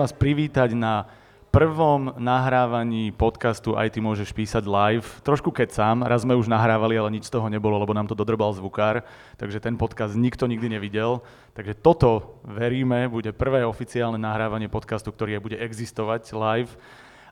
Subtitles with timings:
[0.00, 1.04] vás privítať na
[1.52, 5.04] prvom nahrávaní podcastu Aj ty môžeš písať live.
[5.20, 8.16] Trošku keď sám, raz sme už nahrávali, ale nič z toho nebolo, lebo nám to
[8.16, 9.04] dodrbal zvukár,
[9.36, 11.20] takže ten podcast nikto nikdy nevidel.
[11.52, 16.72] Takže toto, veríme, bude prvé oficiálne nahrávanie podcastu, ktorý bude existovať live.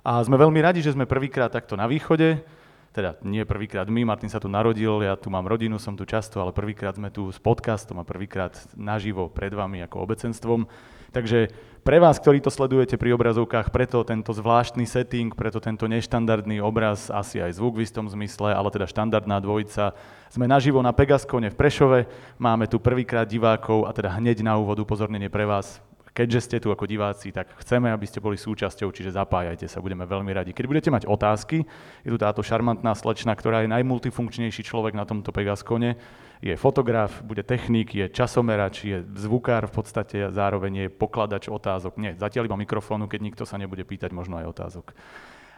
[0.04, 2.44] A sme veľmi radi, že sme prvýkrát takto na východe,
[2.92, 6.36] teda nie prvýkrát my, Martin sa tu narodil, ja tu mám rodinu, som tu často,
[6.44, 10.68] ale prvýkrát sme tu s podcastom a prvýkrát naživo pred vami ako obecenstvom.
[11.08, 11.48] Takže
[11.88, 17.08] pre vás, ktorí to sledujete pri obrazovkách, preto tento zvláštny setting, preto tento neštandardný obraz,
[17.08, 19.96] asi aj zvuk v istom zmysle, ale teda štandardná dvojica.
[20.28, 21.98] Sme naživo na Pegaskone v Prešove,
[22.36, 25.80] máme tu prvýkrát divákov a teda hneď na úvod upozornenie pre vás.
[26.12, 30.04] Keďže ste tu ako diváci, tak chceme, aby ste boli súčasťou, čiže zapájajte sa, budeme
[30.04, 30.50] veľmi radi.
[30.50, 31.62] Keď budete mať otázky,
[32.04, 35.94] je tu táto šarmantná slečna, ktorá je najmultifunkčnejší človek na tomto Pegaskone,
[36.38, 41.98] je fotograf, bude technik, je časomerač, je zvukár v podstate, zároveň je pokladač otázok.
[41.98, 44.86] Nie, zatiaľ iba mikrofónu, keď nikto sa nebude pýtať možno aj otázok.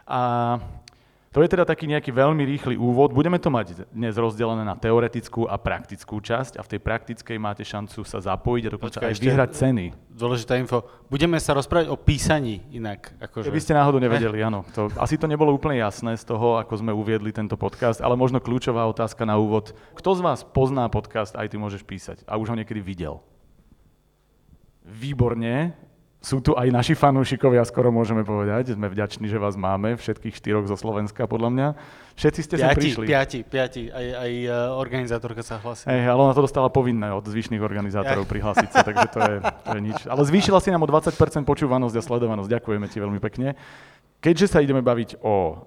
[0.08, 0.20] A
[1.30, 3.14] to je teda taký nejaký veľmi rýchly úvod.
[3.14, 7.62] Budeme to mať dnes rozdelené na teoretickú a praktickú časť a v tej praktickej máte
[7.62, 9.84] šancu sa zapojiť a dokonca Počkaj, aj vyhrať ceny.
[10.10, 10.82] Dôležitá info.
[11.06, 13.14] Budeme sa rozprávať o písaní inak.
[13.22, 13.46] Akože...
[13.46, 14.66] Keby ste náhodou nevedeli, áno.
[14.74, 18.42] To, asi to nebolo úplne jasné z toho, ako sme uviedli tento podcast, ale možno
[18.42, 19.70] kľúčová otázka na úvod.
[19.94, 23.22] Kto z vás pozná podcast Aj ty môžeš písať a už ho niekedy videl?
[24.82, 25.78] Výborne
[26.20, 28.76] sú tu aj naši fanúšikovia, skoro môžeme povedať.
[28.76, 31.68] Sme vďační, že vás máme, všetkých štyroch zo Slovenska, podľa mňa.
[32.12, 33.04] Všetci ste piati, sem prišli.
[33.08, 35.88] Piati, piati, aj, aj e, organizátorka sa hlasí.
[35.88, 38.30] Hey, ale ona to dostala povinné od zvyšných organizátorov ja.
[38.36, 39.98] prihlásiť sa, takže to je, to je nič.
[40.04, 41.16] Ale zvýšila si nám o 20%
[41.48, 42.52] počúvanosť a sledovanosť.
[42.52, 43.56] Ďakujeme ti veľmi pekne.
[44.20, 45.64] Keďže sa ideme baviť o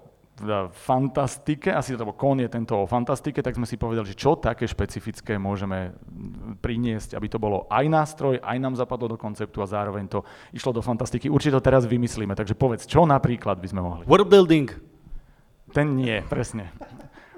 [0.74, 4.66] fantastike, asi to kon je tento o fantastike, tak sme si povedali, že čo také
[4.66, 5.94] špecifické môžeme
[6.58, 10.74] priniesť, aby to bolo aj nástroj, aj nám zapadlo do konceptu a zároveň to išlo
[10.74, 11.30] do fantastiky.
[11.30, 14.02] Určite to teraz vymyslíme, takže povedz, čo napríklad by sme mohli?
[14.10, 14.74] World building.
[15.70, 16.70] Ten nie, presne.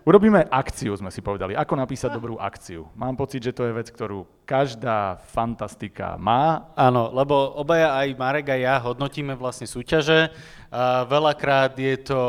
[0.07, 1.59] Urobíme akciu, sme si povedali.
[1.59, 2.87] Ako napísať dobrú akciu.
[2.95, 6.71] Mám pocit, že to je vec, ktorú každá fantastika má.
[6.79, 10.31] Áno, lebo obaja aj Marek a ja hodnotíme vlastne súťaže.
[11.11, 12.21] Veľakrát je to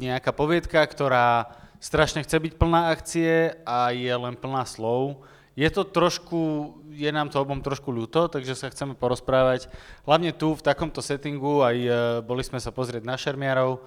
[0.00, 5.20] nejaká poviedka, ktorá strašne chce byť plná akcie a je len plná slov.
[5.52, 9.68] Je to trošku, je nám to obom trošku ľúto, takže sa chceme porozprávať.
[10.08, 11.90] Hlavne tu, v takomto settingu, aj e,
[12.24, 13.84] boli sme sa pozrieť na šermiarov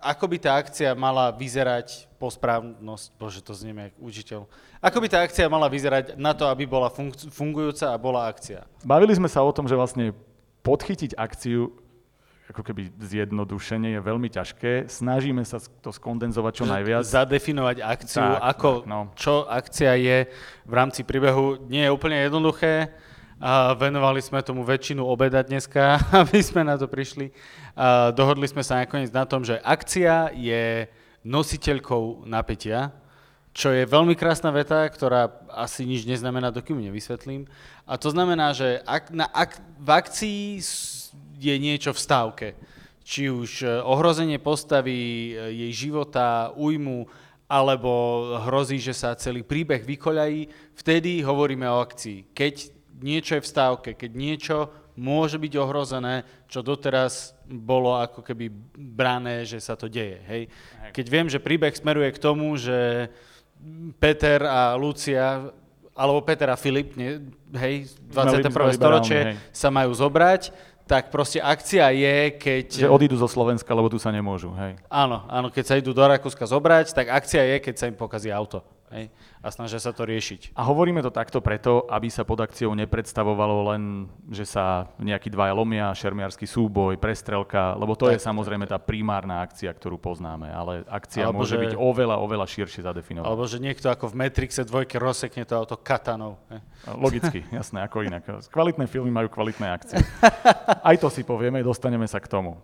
[0.00, 4.40] ako by tá akcia mala vyzerať po správnosť, bože, to znieme ako učiteľ.
[4.80, 6.92] Ako by tá akcia mala vyzerať na to, aby bola
[7.32, 8.64] fungujúca a bola akcia?
[8.84, 10.16] Bavili sme sa o tom, že vlastne
[10.64, 11.72] podchytiť akciu
[12.46, 14.86] ako keby zjednodušenie je veľmi ťažké.
[14.86, 17.02] Snažíme sa to skondenzovať čo najviac.
[17.02, 19.00] Zadefinovať akciu, tak, ako, tak, no.
[19.18, 20.30] čo akcia je
[20.62, 22.94] v rámci príbehu, nie je úplne jednoduché
[23.36, 27.28] a venovali sme tomu väčšinu obeda dneska, aby sme na to prišli.
[27.76, 30.88] A dohodli sme sa nakoniec na tom, že akcia je
[31.20, 32.96] nositeľkou napätia,
[33.56, 37.48] čo je veľmi krásna veta, ktorá asi nič neznamená, dokým nevysvetlím.
[37.88, 40.40] A to znamená, že ak, na, ak, v akcii
[41.40, 42.48] je niečo v stávke,
[43.00, 47.08] či už e, ohrozenie postavy, e, jej života, újmu,
[47.48, 47.88] alebo
[48.44, 52.36] hrozí, že sa celý príbeh vykoľají, vtedy hovoríme o akcii.
[52.36, 54.56] Keď niečo je v stávke, keď niečo
[54.96, 60.18] môže byť ohrozené, čo doteraz bolo ako keby brané, že sa to deje.
[60.24, 60.42] Hej?
[60.96, 63.12] Keď viem, že príbeh smeruje k tomu, že
[64.00, 65.52] Peter a Lucia,
[65.96, 67.24] alebo Peter a Filip, nie,
[67.56, 68.52] hej, 21.
[68.76, 69.20] storočie
[69.52, 70.52] sa majú zobrať,
[70.86, 72.66] tak proste akcia je, keď...
[72.86, 74.78] Že odídu zo Slovenska, lebo tu sa nemôžu, hej.
[74.86, 78.30] Áno, áno, keď sa idú do Rakúska zobrať, tak akcia je, keď sa im pokazí
[78.30, 78.62] auto.
[78.94, 79.10] Hej?
[79.42, 80.54] A snažia sa to riešiť.
[80.54, 83.82] A hovoríme to takto preto, aby sa pod akciou nepredstavovalo len,
[84.30, 89.42] že sa nejakí dvaja lomia, šermiarský súboj, prestrelka, lebo to tak, je samozrejme tá primárna
[89.42, 93.26] akcia, ktorú poznáme, ale akcia alebo môže že, byť oveľa, oveľa širšie zadefinovaná.
[93.26, 96.38] Alebo že niekto ako v Matrixe dvojke rozsekne to auto katanou.
[96.50, 96.60] Hej?
[96.94, 98.22] Logicky, jasné, ako inak.
[98.50, 99.98] Kvalitné filmy majú kvalitné akcie.
[100.88, 102.58] Aj to si povieme, dostaneme sa k tomu.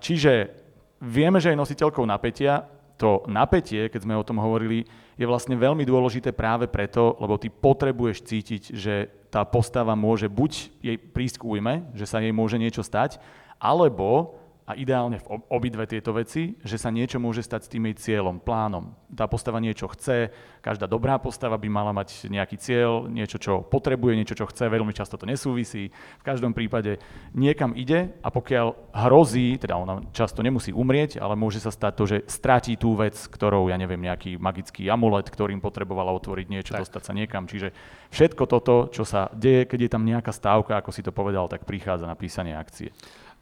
[0.00, 0.64] Čiže
[1.00, 2.64] vieme, že je nositeľkou napätia,
[2.96, 7.48] to napätie, keď sme o tom hovorili, je vlastne veľmi dôležité práve preto, lebo ty
[7.48, 8.94] potrebuješ cítiť, že
[9.32, 13.20] tá postava môže buď jej prísť k újme, že sa jej môže niečo stať,
[13.60, 17.96] alebo a ideálne v obidve tieto veci, že sa niečo môže stať s tým jej
[18.02, 18.98] cieľom, plánom.
[19.14, 24.18] Tá postava niečo chce, každá dobrá postava by mala mať nejaký cieľ, niečo, čo potrebuje,
[24.18, 25.94] niečo, čo chce, veľmi často to nesúvisí.
[26.18, 26.98] V každom prípade
[27.30, 32.04] niekam ide a pokiaľ hrozí, teda ona často nemusí umrieť, ale môže sa stať to,
[32.10, 36.82] že stratí tú vec, ktorou, ja neviem, nejaký magický amulet, ktorým potrebovala otvoriť niečo, tak.
[36.82, 37.46] dostať sa niekam.
[37.46, 37.70] Čiže
[38.10, 41.62] všetko toto, čo sa deje, keď je tam nejaká stávka, ako si to povedal, tak
[41.62, 42.90] prichádza na písanie akcie.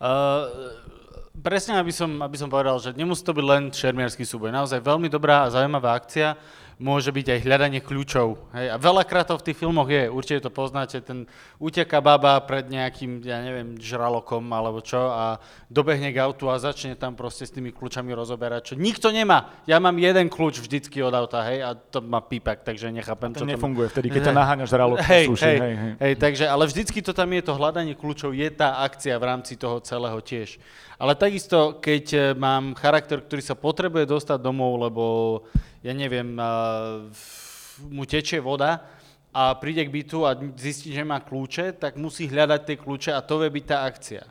[0.04, 0.93] Uh
[1.42, 4.54] presne, aby som, aby som povedal, že nemusí to byť len šermiarský súboj.
[4.54, 6.38] Naozaj veľmi dobrá a zaujímavá akcia
[6.78, 8.50] môže byť aj hľadanie kľúčov.
[8.54, 8.66] Hej.
[8.74, 11.26] A veľakrát to v tých filmoch je, určite to poznáte, ten
[11.62, 15.38] uteká baba pred nejakým, ja neviem, žralokom alebo čo a
[15.70, 19.62] dobehne k autu a začne tam proste s tými kľúčami rozoberať, čo nikto nemá.
[19.70, 23.34] Ja mám jeden kľúč vždycky od auta, hej, a to má pípak, takže nechápem, a
[23.38, 24.98] to čo nefunguje vtedy, keď ťa naháňa žralok.
[25.04, 25.92] Hej, suši, hej, hej, hej.
[26.00, 29.54] hej, takže, ale vždycky to tam je, to hľadanie kľúčov je tá akcia v rámci
[29.54, 30.58] toho celého tiež.
[30.98, 35.04] Ale takisto, keď eh, mám charakter, ktorý sa potrebuje dostať domov, lebo
[35.84, 36.32] ja neviem,
[37.92, 38.88] mu tečie voda
[39.34, 43.20] a príde k bytu a zistí, že má kľúče, tak musí hľadať tie kľúče a
[43.20, 44.22] to vie byť tá akcia.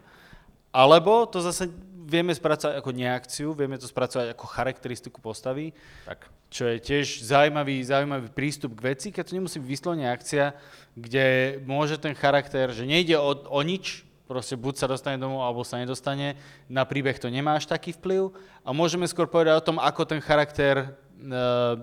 [0.73, 1.69] Alebo to zase
[2.07, 5.71] vieme spracovať ako neakciu, vieme to spracovať ako charakteristiku postavy,
[6.09, 6.25] tak.
[6.50, 10.57] čo je tiež zaujímavý, zaujímavý prístup k veci, keď to nemusí byť vyslovene akcia,
[10.97, 15.67] kde môže ten charakter, že nejde o, o nič, proste buď sa dostane domov, alebo
[15.67, 16.39] sa nedostane,
[16.71, 18.31] na príbeh to nemá až taký vplyv
[18.63, 20.95] a môžeme skôr povedať o tom, ako ten charakter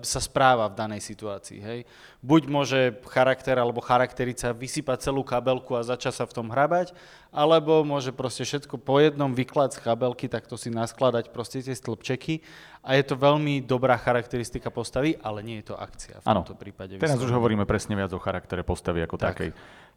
[0.05, 1.59] sa správa v danej situácii.
[1.59, 1.79] Hej.
[2.21, 2.79] Buď môže
[3.09, 6.93] charakter alebo charakterica vysypať celú kabelku a začať sa v tom hrabať,
[7.33, 12.45] alebo môže proste všetko po jednom vyklať z kabelky, takto si naskladať proste tie stĺpčeky
[12.85, 16.45] a je to veľmi dobrá charakteristika postavy, ale nie je to akcia v ano.
[16.45, 17.01] tomto prípade.
[17.01, 19.37] Teraz už hovoríme presne viac o charaktere postavy ako tak.
[19.37, 19.51] takej.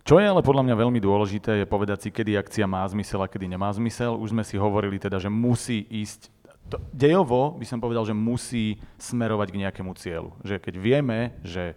[0.04, 3.28] Čo je ale podľa mňa veľmi dôležité, je povedať si, kedy akcia má zmysel a
[3.28, 4.20] kedy nemá zmysel.
[4.20, 6.28] Už sme si hovorili teda, že musí ísť
[6.70, 10.32] to, dejovo by som povedal, že musí smerovať k nejakému cieľu.
[10.40, 11.76] Že keď vieme, že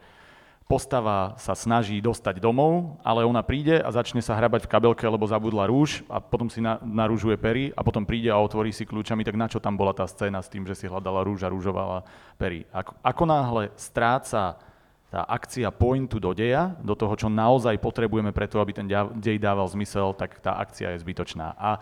[0.67, 5.23] postava sa snaží dostať domov, ale ona príde a začne sa hrabať v kabelke, lebo
[5.23, 9.23] zabudla rúž a potom si na, narúžuje pery a potom príde a otvorí si kľúčami,
[9.23, 12.03] tak na čo tam bola tá scéna s tým, že si hľadala rúž a rúžovala
[12.35, 12.67] pery.
[12.75, 14.59] Ako, ako náhle stráca
[15.07, 19.71] tá akcia pointu do deja, do toho, čo naozaj potrebujeme preto, aby ten dej dával
[19.71, 21.55] zmysel, tak tá akcia je zbytočná.
[21.55, 21.79] A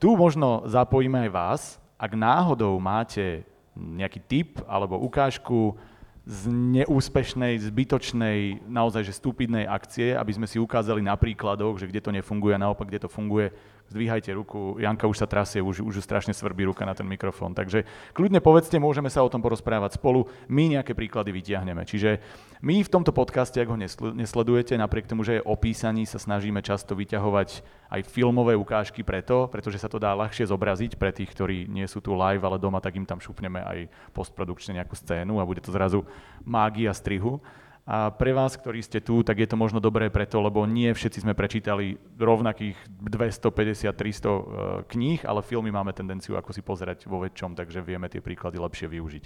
[0.00, 1.62] tu možno zapojíme aj vás,
[2.02, 3.46] ak náhodou máte
[3.78, 5.78] nejaký tip alebo ukážku
[6.26, 12.02] z neúspešnej, zbytočnej, naozaj že stupidnej akcie, aby sme si ukázali na príkladoch, že kde
[12.02, 13.54] to nefunguje a naopak, kde to funguje,
[13.92, 17.52] zdvíhajte ruku, Janka už sa trasie, už, už strašne svrbí ruka na ten mikrofón.
[17.52, 17.84] Takže
[18.16, 21.84] kľudne povedzte, môžeme sa o tom porozprávať spolu, my nejaké príklady vytiahneme.
[21.84, 22.18] Čiže
[22.64, 23.76] my v tomto podcaste, ak ho
[24.16, 27.48] nesledujete, napriek tomu, že je opísaný, sa snažíme často vyťahovať
[27.92, 32.00] aj filmové ukážky preto, pretože sa to dá ľahšie zobraziť pre tých, ktorí nie sú
[32.00, 33.78] tu live, ale doma, tak im tam šupneme aj
[34.16, 36.08] postprodukčne nejakú scénu a bude to zrazu
[36.48, 37.44] mágia strihu.
[37.82, 41.26] A pre vás, ktorí ste tu, tak je to možno dobré preto, lebo nie všetci
[41.26, 44.42] sme prečítali rovnakých 250-300 e,
[44.86, 48.86] kníh, ale filmy máme tendenciu ako si pozerať vo väčšom, takže vieme tie príklady lepšie
[48.86, 49.24] využiť.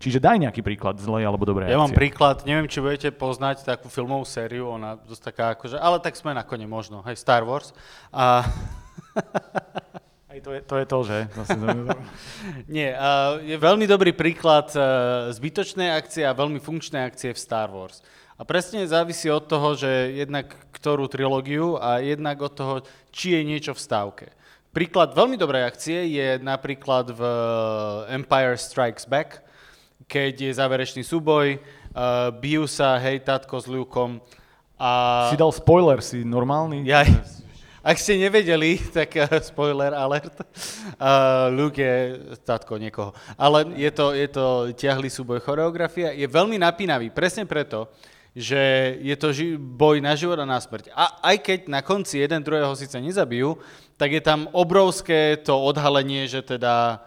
[0.00, 1.84] Čiže daj nejaký príklad zlej alebo dobrej Ja akcie.
[1.84, 6.16] mám príklad, neviem, či budete poznať takú filmovú sériu, ona dosť taká akože, ale tak
[6.16, 7.76] sme na kone možno, hej, Star Wars.
[8.08, 8.40] A
[10.28, 11.18] Aj to je to, je to že?
[12.76, 17.72] Nie, uh, je veľmi dobrý príklad uh, zbytočnej akcie a veľmi funkčnej akcie v Star
[17.72, 18.04] Wars.
[18.36, 19.88] A presne závisí od toho, že
[20.20, 22.74] jednak ktorú trilógiu a jednak od toho,
[23.08, 24.26] či je niečo v stávke.
[24.76, 27.22] Príklad veľmi dobrej akcie je napríklad v
[28.12, 29.40] Empire Strikes Back,
[30.12, 34.20] keď je záverečný súboj, uh, bijú sa, hej, tatko s Lukom.
[34.76, 35.24] A...
[35.32, 36.84] Si dal spoiler, si normálny?
[36.84, 37.00] Ja,
[37.88, 43.16] ak ste nevedeli, tak uh, spoiler alert, uh, Luke je tatko niekoho.
[43.40, 47.88] Ale je to, je to ťahlý súboj choreografia, je veľmi napínavý, presne preto,
[48.36, 50.92] že je to ži- boj na život a na smrť.
[50.92, 53.56] A aj keď na konci jeden druhého síce nezabijú,
[53.96, 57.02] tak je tam obrovské to odhalenie, že teda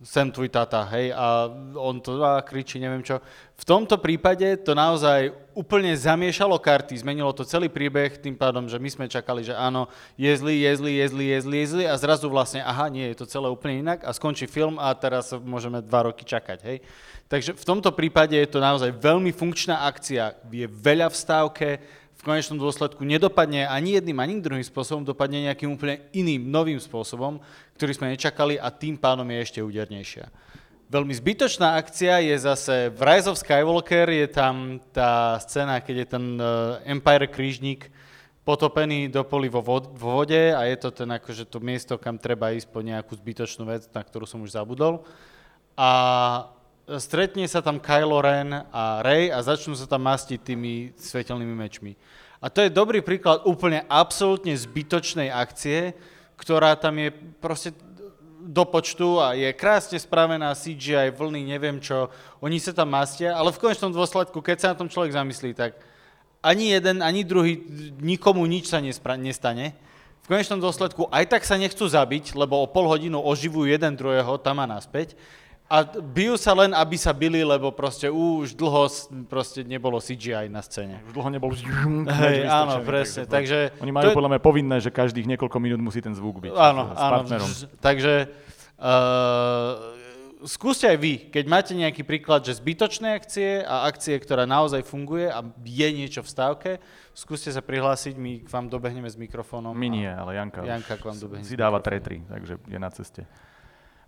[0.00, 3.20] sem tvoj tata, hej, a on to a kričí, neviem čo.
[3.60, 8.80] V tomto prípade to naozaj úplne zamiešalo karty, zmenilo to celý príbeh tým pádom, že
[8.80, 11.84] my sme čakali, že áno, je zlý, je zlý, je zlý, je zlý, je zlý
[11.84, 15.36] a zrazu vlastne, aha, nie, je to celé úplne inak a skončí film a teraz
[15.36, 16.80] môžeme dva roky čakať, hej.
[17.28, 21.68] Takže v tomto prípade je to naozaj veľmi funkčná akcia, je veľa v stávke,
[22.20, 27.40] v konečnom dôsledku nedopadne ani jedným, ani druhým spôsobom, dopadne nejakým úplne iným, novým spôsobom,
[27.80, 30.28] ktorý sme nečakali a tým pádom je ešte údernejšia.
[30.92, 36.06] Veľmi zbytočná akcia je zase v Rise of Skywalker, je tam tá scéna, keď je
[36.12, 37.88] ten uh, Empire krížnik
[38.44, 39.64] potopený do poli vo,
[39.96, 43.88] vode a je to ten akože to miesto, kam treba ísť po nejakú zbytočnú vec,
[43.96, 45.08] na ktorú som už zabudol.
[45.72, 45.88] A
[46.98, 51.94] stretne sa tam Kylo Ren a Rey a začnú sa tam mastiť tými svetelnými mečmi.
[52.40, 55.92] A to je dobrý príklad úplne absolútne zbytočnej akcie,
[56.40, 57.70] ktorá tam je proste
[58.40, 62.08] do počtu a je krásne spravená CGI, vlny, neviem čo.
[62.40, 65.76] Oni sa tam mastia, ale v konečnom dôsledku, keď sa na tom človek zamyslí, tak
[66.40, 67.60] ani jeden, ani druhý,
[68.00, 69.76] nikomu nič sa nespra- nestane.
[70.24, 74.40] V konečnom dôsledku aj tak sa nechcú zabiť, lebo o pol hodinu oživujú jeden druhého
[74.40, 75.12] tam a naspäť.
[75.70, 78.90] A bijú sa len, aby sa bili, lebo proste už dlho
[79.30, 80.98] proste nebolo CGI na scéne.
[81.06, 81.54] Už dlho nebolo...
[82.26, 83.22] Hej, áno, presne.
[83.30, 86.50] Takže, Oni majú podľa mňa povinné, že každých niekoľko minút musí ten zvuk byť.
[86.58, 87.22] Áno, áno.
[87.78, 88.26] Takže
[88.82, 90.00] uh,
[90.42, 95.28] skúste aj vy, keď máte nejaký príklad, že zbytočné akcie a akcie, ktorá naozaj funguje
[95.28, 96.70] a je niečo v stávke,
[97.12, 99.76] skúste sa prihlásiť, my k vám dobehneme s mikrofónom.
[99.76, 103.22] My nie, ale Janka, Janka k vám dobehne si dáva tretri, takže je na ceste.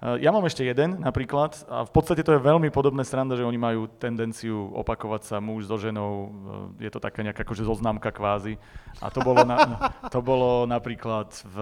[0.02, 3.54] Ja mám ešte jeden napríklad a v podstate to je veľmi podobné stranda, že oni
[3.54, 6.34] majú tendenciu opakovať sa muž so ženou,
[6.82, 8.58] je to taká nejaká akože zoznámka kvázi.
[8.98, 11.56] A to bolo, na, to bolo napríklad v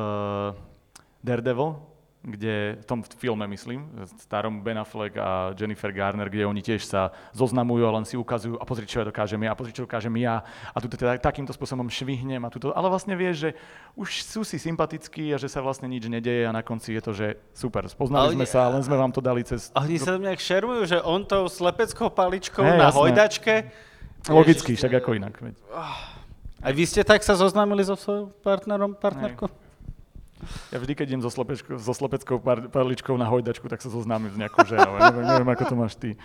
[1.20, 1.85] Daredevil,
[2.21, 3.89] kde, v tom filme myslím,
[4.21, 8.61] starom Ben Affleck a Jennifer Garner, kde oni tiež sa zoznamujú a len si ukazujú
[8.61, 11.57] a pozri, čo ja dokážem ja, a pozri, čo dokážem ja a tu teda takýmto
[11.57, 13.50] spôsobom švihnem a tuto, ale vlastne vieš, že
[13.97, 17.12] už sú si sympatickí a že sa vlastne nič nedeje a na konci je to,
[17.17, 19.73] že super, spoznali ale sme sa, len sme vám to dali cez...
[19.73, 23.00] A oni sa nejak šermujú, že on tou slepeckou paličkou hey, na jasné.
[23.00, 23.55] hojdačke...
[24.29, 25.33] Logicky, však ako inak.
[25.41, 25.57] Veď.
[26.61, 29.49] A vy ste tak sa zoznámili so svojím partnerom, partnerkou?
[29.49, 29.70] Hey.
[30.73, 34.38] Ja vždy, keď idem so, slepečko, so slepeckou perličkou na hojdačku, tak sa zoznámim s
[34.40, 34.97] nejakou ženou.
[34.97, 36.16] Ja neviem, neviem, ako to máš ty.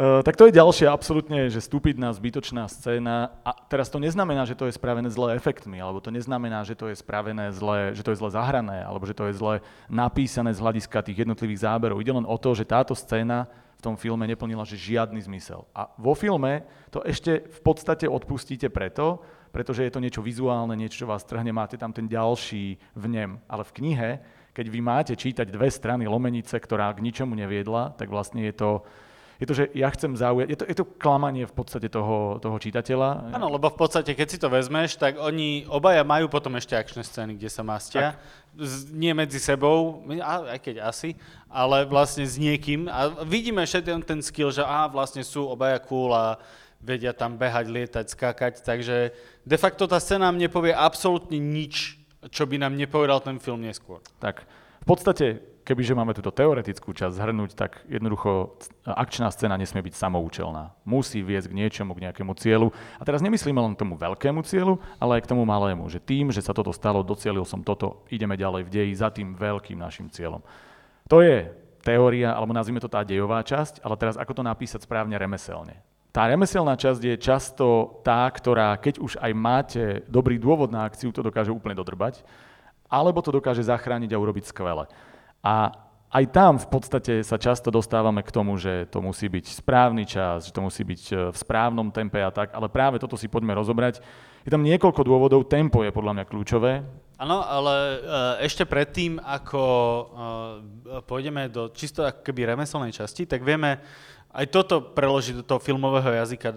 [0.00, 1.60] Uh, tak to je ďalšie, absolútne, že
[1.98, 3.36] na zbytočná scéna.
[3.42, 6.88] A teraz to neznamená, že to je spravené zlé efektmi, alebo to neznamená, že to
[6.88, 9.54] je spravené zle, že to je zle zahrané, alebo že to je zle
[9.90, 12.00] napísané z hľadiska tých jednotlivých záberov.
[12.00, 15.64] Ide len o to, že táto scéna v tom filme neplnila že žiadny zmysel.
[15.72, 21.04] A vo filme to ešte v podstate odpustíte preto, pretože je to niečo vizuálne, niečo,
[21.04, 23.42] čo vás trhne, máte tam ten ďalší vnem.
[23.50, 24.10] Ale v knihe,
[24.54, 28.70] keď vy máte čítať dve strany lomenice, ktorá k ničomu neviedla, tak vlastne je to,
[29.40, 32.56] je to, že ja chcem zaujať, je to, je to klamanie v podstate toho, toho
[32.60, 33.32] čitateľa.
[33.32, 37.00] Áno, lebo v podstate, keď si to vezmeš, tak oni obaja majú potom ešte akčné
[37.00, 38.20] scény, kde sa mastia.
[38.52, 41.16] Z, nie medzi sebou, aj keď asi,
[41.48, 42.84] ale vlastne s niekým.
[42.90, 46.36] A vidíme všetko ten skill, že á, vlastne sú obaja cool a
[46.80, 49.12] vedia tam behať, lietať, skákať, takže
[49.44, 52.00] de facto tá scéna nám nepovie absolútne nič,
[52.32, 54.00] čo by nám nepovedal ten film neskôr.
[54.20, 54.44] Tak,
[54.80, 58.56] v podstate, kebyže máme túto teoretickú časť zhrnúť, tak jednoducho
[58.88, 60.72] akčná scéna nesmie byť samoučelná.
[60.88, 62.72] Musí viesť k niečomu, k nejakému cieľu.
[62.96, 65.86] A teraz nemyslíme len k tomu veľkému cieľu, ale aj k tomu malému.
[65.86, 69.36] Že tým, že sa toto stalo, docielil som toto, ideme ďalej v deji za tým
[69.36, 70.40] veľkým našim cieľom.
[71.12, 71.46] To je
[71.84, 75.80] teória, alebo nazvime to tá dejová časť, ale teraz ako to napísať správne remeselne.
[76.10, 77.66] Tá remeselná časť je často
[78.02, 82.26] tá, ktorá, keď už aj máte dobrý dôvod na akciu, to dokáže úplne dodrbať,
[82.90, 84.90] alebo to dokáže zachrániť a urobiť skvele.
[85.46, 85.70] A
[86.10, 90.50] aj tam v podstate sa často dostávame k tomu, že to musí byť správny čas,
[90.50, 93.54] že to musí byť e, v správnom tempe a tak, ale práve toto si poďme
[93.54, 94.02] rozobrať.
[94.42, 96.82] Je tam niekoľko dôvodov, tempo je podľa mňa kľúčové.
[97.14, 97.98] Áno, ale e,
[98.42, 100.04] ešte predtým, ako e,
[101.06, 103.78] pôjdeme do čisto akoby remeselnej časti, tak vieme
[104.30, 106.54] aj toto preložiť do toho filmového jazyka.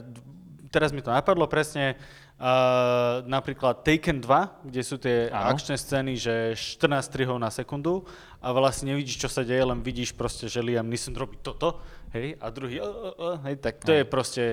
[0.70, 1.98] Teraz mi to napadlo presne,
[2.38, 5.54] uh, napríklad Taken 2, kde sú tie Áno.
[5.54, 8.06] akčné scény, že 14 strihov na sekundu
[8.42, 11.82] a vlastne nevidíš, čo sa deje, len vidíš proste, že Liam Neeson robí toto,
[12.14, 14.02] hej, a druhý, uh, uh, uh, hej, tak to Aj.
[14.02, 14.44] je proste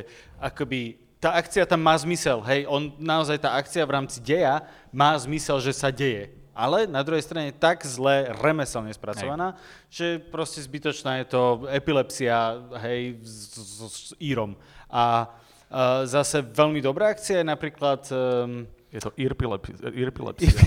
[0.40, 5.12] akoby tá akcia tam má zmysel, hej, on naozaj tá akcia v rámci deja má
[5.20, 9.60] zmysel, že sa deje ale na druhej strane tak zle remeselne spracovaná, hej.
[9.88, 14.52] že proste zbytočná je to epilepsia, hej, s, s, s írom.
[14.92, 18.00] A uh, zase veľmi dobrá akcia je napríklad...
[18.12, 20.66] Um, je to irpilepsia.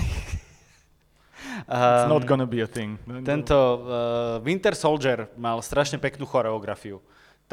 [1.68, 2.98] It's not gonna be a thing.
[3.22, 7.04] Tento uh, Winter Soldier mal strašne peknú choreografiu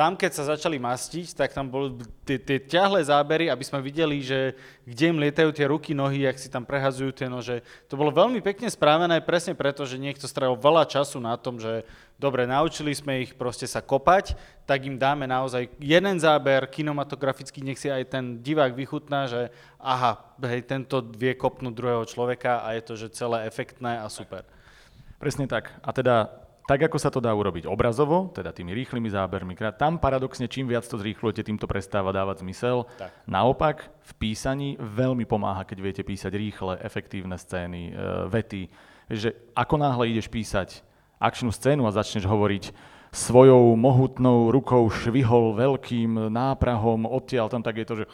[0.01, 1.93] tam, keď sa začali mastiť, tak tam boli
[2.25, 6.49] tie ťahlé zábery, aby sme videli, že kde im lietajú tie ruky, nohy, jak si
[6.49, 7.61] tam prehazujú tie nože.
[7.85, 11.85] To bolo veľmi pekne správené presne preto, že niekto strávil veľa času na tom, že
[12.17, 14.33] dobre, naučili sme ich proste sa kopať,
[14.65, 20.17] tak im dáme naozaj jeden záber, kinematograficky nech si aj ten divák vychutná, že aha,
[20.49, 24.49] hej, tento vie kopnúť druhého človeka a je to, že celé efektné a super.
[25.21, 25.69] Presne tak.
[25.85, 30.45] A teda tak ako sa to dá urobiť obrazovo, teda tými rýchlymi zábermi, tam paradoxne
[30.45, 32.85] čím viac to zrýchlujete, tým to prestáva dávať zmysel.
[32.97, 33.09] Tak.
[33.25, 37.93] Naopak v písaní veľmi pomáha, keď viete písať rýchle, efektívne scény, e,
[38.29, 38.63] vety.
[39.09, 40.85] Že ako náhle ideš písať
[41.21, 42.63] akčnú scénu a začneš hovoriť
[43.11, 48.05] svojou mohutnou rukou švihol veľkým náprahom odtiaľ tam, tak je to, že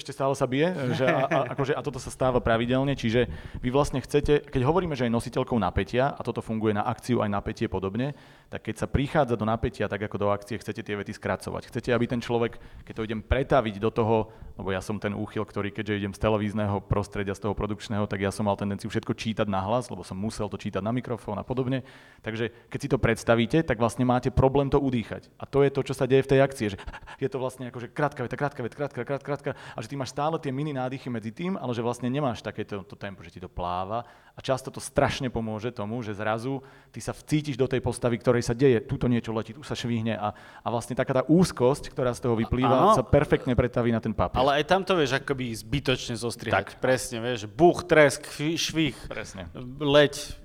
[0.00, 3.28] ešte stále sa bije že a, a, akože, a toto sa stáva pravidelne, čiže
[3.60, 7.36] vy vlastne chcete, keď hovoríme, že je nositeľkou napätia a toto funguje na akciu aj
[7.36, 8.16] napätie podobne,
[8.48, 11.68] tak keď sa prichádza do napätia, tak ako do akcie, chcete tie vety skracovať.
[11.68, 12.56] Chcete, aby ten človek,
[12.88, 16.22] keď to idem pretaviť do toho, lebo ja som ten úchyl, ktorý keďže idem z
[16.22, 20.06] televízneho prostredia, z toho produkčného, tak ja som mal tendenciu všetko čítať na hlas, lebo
[20.06, 21.82] som musel to čítať na mikrofón a podobne.
[22.22, 25.26] Takže keď si to predstavíte, tak vlastne máte problém to udýchať.
[25.34, 26.78] A to je to, čo sa deje v tej akcii, že
[27.22, 30.14] je to vlastne akože krátka veta, krátka veta, krátka, krátka, krátka, a že ty máš
[30.14, 33.40] stále tie mini nádychy medzi tým, ale že vlastne nemáš takéto to tempo, že ti
[33.42, 37.82] to pláva a často to strašne pomôže tomu, že zrazu ty sa vcítiš do tej
[37.82, 41.22] postavy, ktorej sa deje, tuto niečo letí, tu sa švihne a, a vlastne taká tá
[41.26, 42.98] úzkosť, ktorá z toho vyplýva, ano.
[42.98, 44.38] sa perfektne pretaví na ten papier.
[44.42, 46.54] Ale aj tam to vieš akoby zbytočne zostrihať.
[46.54, 46.68] Tak.
[46.82, 49.46] Presne, vieš, buch, tresk, švih, Presne.
[49.78, 50.43] leď,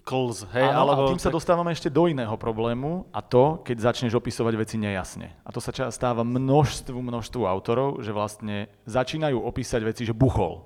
[0.00, 0.64] klz, hej?
[0.64, 1.04] Áno, alebo...
[1.04, 5.36] a tým sa dostávame ešte do iného problému a to, keď začneš opisovať veci nejasne.
[5.44, 10.64] A to sa stáva množstvu, množstvu autorov, že vlastne začínajú opísať veci, že buchol.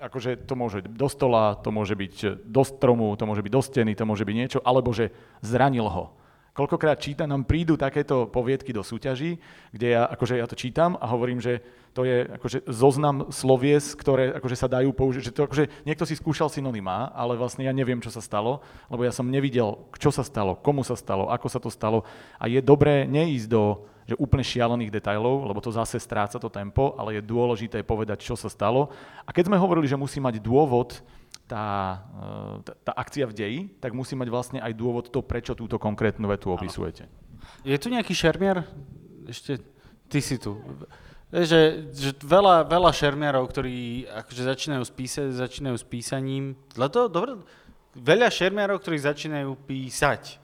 [0.00, 3.62] Akože to môže byť do stola, to môže byť do stromu, to môže byť do
[3.62, 6.24] steny, to môže byť niečo, alebo že zranil ho
[6.54, 9.42] Koľkokrát čítam, nám prídu takéto poviedky do súťaží,
[9.74, 11.58] kde ja, akože ja to čítam a hovorím, že
[11.94, 15.30] to je akože zoznam slovies, ktoré akože sa dajú použiť.
[15.30, 19.06] Že to, akože niekto si skúšal synonymá, ale vlastne ja neviem, čo sa stalo, lebo
[19.06, 22.02] ja som nevidel, čo sa stalo, komu sa stalo, ako sa to stalo.
[22.42, 26.92] A je dobré neísť do že úplne šialených detajlov, lebo to zase stráca to tempo,
[27.00, 28.92] ale je dôležité povedať, čo sa stalo.
[29.24, 31.00] A keď sme hovorili, že musí mať dôvod,
[31.48, 32.00] tá,
[32.64, 36.28] tá, tá akcia v deji, tak musí mať vlastne aj dôvod to, prečo túto konkrétnu
[36.28, 37.08] vetu opisujete.
[37.64, 38.64] Je tu nejaký šermier?
[39.24, 39.60] Ešte
[40.08, 40.60] ty si tu.
[41.34, 46.54] Že, že veľa, veľa šermiarov, ktorí akože začínajú s písať, začínajú s písaním.
[46.78, 47.42] To, dobre,
[47.98, 50.43] veľa šermiarov, ktorí začínajú písať.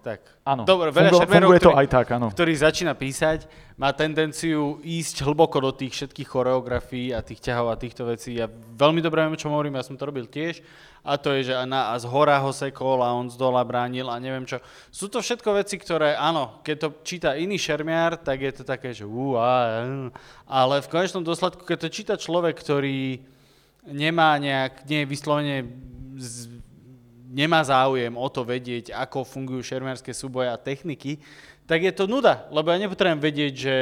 [0.00, 0.20] Tak.
[0.48, 2.26] Áno, Dobre, veľa Fungo, funguje ktorý, to aj tak, áno.
[2.32, 3.44] Ktorý začína písať,
[3.76, 8.40] má tendenciu ísť hlboko do tých všetkých choreografií a tých ťahov a týchto vecí.
[8.40, 10.64] Ja veľmi dobre viem, čo hovorím, ja som to robil tiež.
[11.00, 14.08] A to je, že na, a z hora ho sekol a on z dola bránil
[14.12, 14.60] a neviem čo.
[14.92, 18.92] Sú to všetko veci, ktoré, áno, keď to číta iný šermiar, tak je to také,
[18.92, 19.84] že ú, a,
[20.44, 23.20] ale v konečnom dôsledku, keď to číta človek, ktorý
[23.88, 25.56] nemá nejak, nie je vyslovene
[26.20, 26.59] z,
[27.30, 31.22] nemá záujem o to vedieť, ako fungujú šermiarské súboje a techniky,
[31.70, 33.76] tak je to nuda, lebo ja nepotrebujem vedieť, že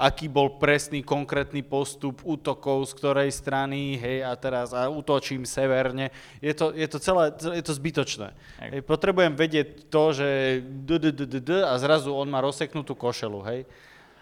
[0.00, 6.08] aký bol presný konkrétny postup útokov z ktorej strany, hej, a teraz a útočím severne.
[6.40, 8.32] Je to, je to celé, je to zbytočné.
[8.60, 10.28] Hej, potrebujem vedieť to, že
[10.64, 13.60] d, d, d, d, d, a zrazu on má rozseknutú košelu, hej.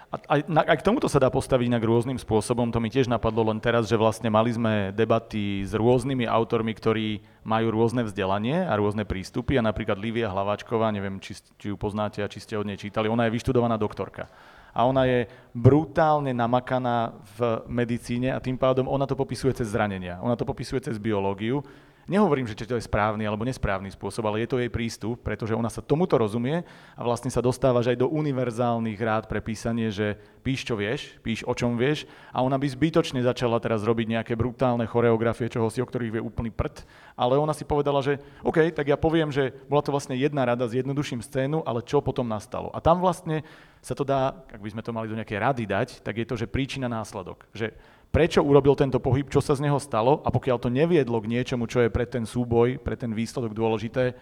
[0.09, 2.73] A aj, k tomuto sa dá postaviť inak rôznym spôsobom.
[2.73, 7.21] To mi tiež napadlo len teraz, že vlastne mali sme debaty s rôznymi autormi, ktorí
[7.45, 9.61] majú rôzne vzdelanie a rôzne prístupy.
[9.61, 13.05] A napríklad Livia Hlaváčková, neviem, či, či ju poznáte a či ste od nej čítali,
[13.05, 14.33] ona je vyštudovaná doktorka.
[14.73, 20.25] A ona je brutálne namakaná v medicíne a tým pádom ona to popisuje cez zranenia.
[20.25, 21.61] Ona to popisuje cez biológiu
[22.09, 25.69] Nehovorím, že to je správny alebo nesprávny spôsob, ale je to jej prístup, pretože ona
[25.69, 26.65] sa tomuto rozumie
[26.97, 31.45] a vlastne sa dostávaš aj do univerzálnych rád pre písanie, že píš, čo vieš, píš,
[31.45, 35.85] o čom vieš a ona by zbytočne začala teraz robiť nejaké brutálne choreografie, čoho si,
[35.85, 39.53] o ktorých vie úplný prd, ale ona si povedala, že OK, tak ja poviem, že
[39.69, 42.73] bola to vlastne jedna rada, s jednodušším scénu, ale čo potom nastalo.
[42.73, 43.45] A tam vlastne
[43.85, 46.35] sa to dá, ak by sme to mali do nejakej rady dať, tak je to,
[46.41, 47.47] že príčina následok.
[47.53, 47.77] Že
[48.09, 50.25] prečo urobil tento pohyb, čo sa z neho stalo?
[50.25, 54.17] A pokiaľ to neviedlo k niečomu, čo je pre ten súboj, pre ten výsledok dôležité,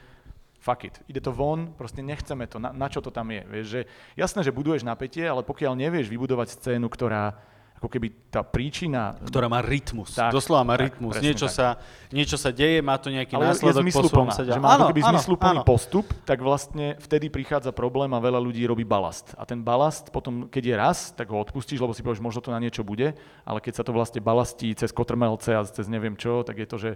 [0.59, 3.46] fuck it, ide to von, proste nechceme to, na, na čo to tam je.
[3.46, 3.81] Vieš, že
[4.18, 7.38] jasné, že buduješ napätie, ale pokiaľ nevieš vybudovať scénu, ktorá
[7.87, 9.14] ako keby tá príčina...
[9.22, 11.14] Ktorá má rytmus, tak, doslova má tak, rytmus.
[11.22, 11.79] Niečo sa,
[12.11, 15.62] niečo sa deje, má to nejaký Ale následok, je sa že má áno, keby zmysluplný
[15.62, 15.64] áno.
[15.64, 19.38] postup, tak vlastne vtedy prichádza problém a veľa ľudí robí balast.
[19.38, 22.51] A ten balast potom, keď je raz, tak ho odpustíš, lebo si povieš, možno to
[22.51, 23.14] na niečo bude,
[23.46, 26.77] ale keď sa to vlastne balastí cez kotrmelce a cez neviem čo, tak je to,
[26.83, 26.90] že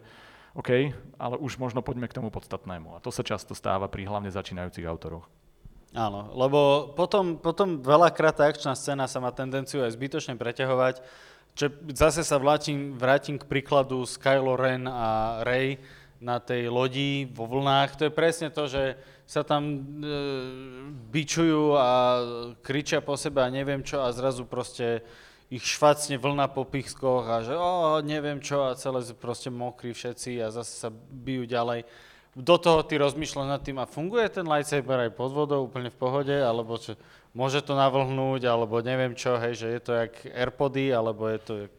[0.59, 0.91] OK,
[1.23, 2.99] ale už možno poďme k tomu podstatnému.
[2.99, 5.31] A to sa často stáva pri hlavne začínajúcich autoroch.
[5.91, 11.03] Áno, lebo potom, potom veľakrát tá akčná scéna sa má tendenciu aj zbytočne preťahovať.
[11.59, 15.83] Čo zase sa vrátim, vrátim k príkladu z Kylo Ren a Rey
[16.23, 17.99] na tej lodi vo vlnách.
[17.99, 18.95] To je presne to, že
[19.27, 19.79] sa tam e,
[21.11, 21.89] bičujú a
[22.63, 25.03] kričia po sebe a neviem čo a zrazu proste
[25.51, 30.39] ich švacne vlna po pichskoch a že o, neviem čo a celé proste mokrí všetci
[30.39, 31.87] a zase sa bijú ďalej
[32.39, 35.99] do toho ty rozmýšľaš nad tým, a funguje ten lightsaber aj pod vodou úplne v
[35.99, 36.95] pohode, alebo čo,
[37.35, 41.53] môže to navlhnúť, alebo neviem čo, hej, že je to jak Airpody, alebo je to...
[41.67, 41.73] Jak...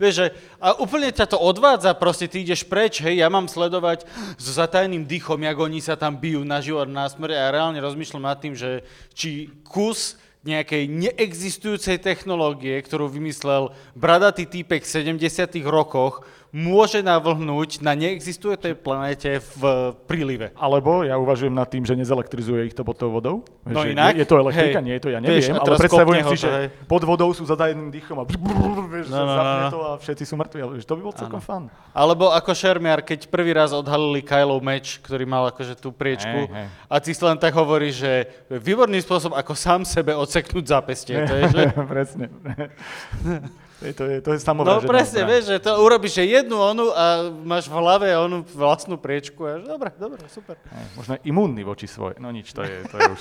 [0.00, 0.26] Vieš, že
[0.60, 5.04] a úplne ťa to odvádza, proste ty ideš preč, hej, ja mám sledovať s zatajným
[5.04, 8.40] dýchom, jak oni sa tam bijú na život, na smrť a ja reálne rozmýšľam nad
[8.40, 10.16] tým, že či kus
[10.46, 19.44] nejakej neexistujúcej technológie, ktorú vymyslel bradatý týpek v 70 rokoch, môže navlhnúť na neexistujúcej planéte
[19.60, 20.48] v prílive.
[20.56, 23.44] Alebo ja uvažujem nad tým, že nezelektrizuje ich to pod tou vodou.
[23.68, 24.16] No že inak?
[24.16, 24.80] Je, je to elektrika?
[24.80, 26.66] Hej, nie je to, ja neviem, vieš, ale predstavujem si, že hej.
[26.88, 28.24] pod vodou sú za jedným dýchom a
[28.88, 29.68] vieš, no, no, no.
[29.68, 30.58] to a všetci sú mŕtvi.
[30.64, 31.64] Ale, to by bol celkom fan.
[31.92, 36.64] Alebo ako Šermiar, keď prvý raz odhalili Kylov meč, ktorý mal akože tú priečku hey,
[36.64, 36.68] hey.
[36.88, 41.20] a si len tak hovorí, že výborný spôsob, ako sám sebe odseknúť zápestie.
[41.28, 41.62] To je, že...
[41.92, 42.32] Presne.
[43.78, 46.90] Je to, je, to je samovražedná No presne, vieš, že to urobíš že jednu onu
[46.90, 50.58] a máš v hlave onu vlastnú priečku a dobre, dobre, super.
[50.74, 53.20] Aj, možno imúnny voči svoj, no nič, to je, to je už,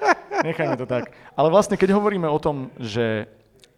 [0.46, 1.10] nechajme to tak.
[1.34, 3.26] Ale vlastne, keď hovoríme o tom, že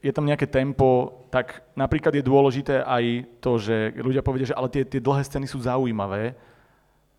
[0.04, 4.68] je tam nejaké tempo, tak napríklad je dôležité aj to, že ľudia povedia, že ale
[4.68, 6.36] tie, tie dlhé scény sú zaujímavé,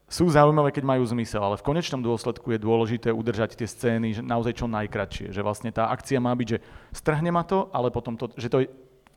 [0.10, 4.22] sú zaujímavé, keď majú zmysel, ale v konečnom dôsledku je dôležité udržať tie scény že
[4.26, 5.30] naozaj čo najkratšie.
[5.30, 8.66] Že vlastne tá akcia má byť, že strhne ma to, ale potom to, že to
[8.66, 8.68] je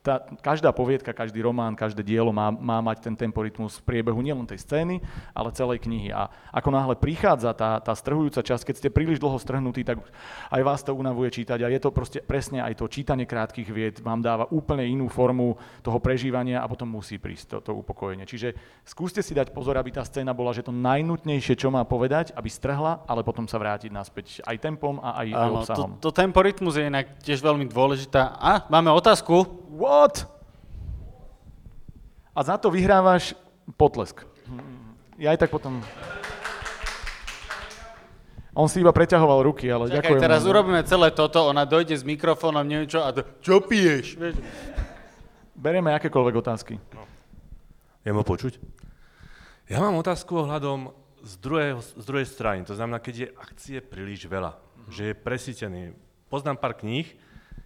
[0.03, 4.43] tá, každá poviedka, každý román, každé dielo má, má mať ten temporitmus v priebehu nielen
[4.43, 4.99] tej scény,
[5.31, 6.11] ale celej knihy.
[6.11, 10.03] A ako náhle prichádza tá, tá strhujúca časť, keď ste príliš dlho strhnutí, tak
[10.51, 13.95] aj vás to unavuje čítať a je to proste presne aj to čítanie krátkých vied
[14.03, 18.27] vám dáva úplne inú formu toho prežívania a potom musí prísť to, to upokojenie.
[18.27, 22.35] Čiže skúste si dať pozor, aby tá scéna bola, že to najnutnejšie, čo má povedať,
[22.35, 25.91] aby strhla, ale potom sa vrátiť naspäť aj tempom a aj Áno, obsahom.
[26.03, 28.35] To, to temporitmus je inak tiež veľmi dôležitá.
[28.35, 29.63] A máme otázku.
[29.93, 30.25] What?
[32.33, 33.37] A za to vyhrávaš
[33.77, 34.25] potlesk.
[35.21, 35.85] Ja aj tak potom...
[38.53, 40.21] On si iba preťahoval ruky, ale Čakaj, ďakujem.
[40.21, 44.13] teraz urobíme celé toto, ona dojde s mikrofónom, neviem čo, a to, čo piješ?
[44.13, 44.37] Vieš?
[45.57, 46.77] Berieme akékoľvek otázky.
[46.93, 47.05] No.
[48.05, 48.61] Ja ma počuť?
[49.73, 50.93] Ja mám otázku ohľadom
[51.25, 52.61] z, druhej, z druhej strany.
[52.69, 54.89] To znamená, keď je akcie príliš veľa, mm-hmm.
[54.93, 55.81] že je presítený.
[56.29, 57.09] Poznám pár kníh,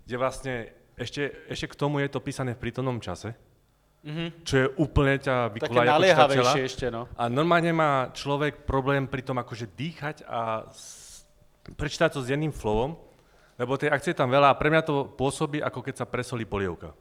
[0.08, 3.38] kde vlastne ešte, ešte k tomu je to písané v prítomnom čase,
[4.02, 4.28] mm-hmm.
[4.42, 7.06] čo je úplne ťa vykulá ako ešte, no.
[7.14, 11.22] A normálne má človek problém pri tom akože dýchať a s,
[11.78, 12.98] prečítať to s jedným flowom,
[13.62, 16.50] lebo tej akcie je tam veľa a pre mňa to pôsobí, ako keď sa presolí
[16.50, 16.98] polievka.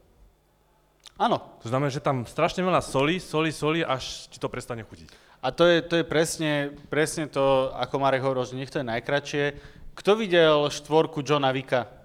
[1.16, 1.40] Áno.
[1.64, 5.08] To znamená, že tam strašne veľa soli, soli, soli, až ti to prestane chutiť.
[5.40, 8.90] A to je, to je presne, presne to, ako Marek hovoril, že nech to je
[8.92, 9.44] najkračšie.
[9.96, 11.95] Kto videl štvorku Johna Vika?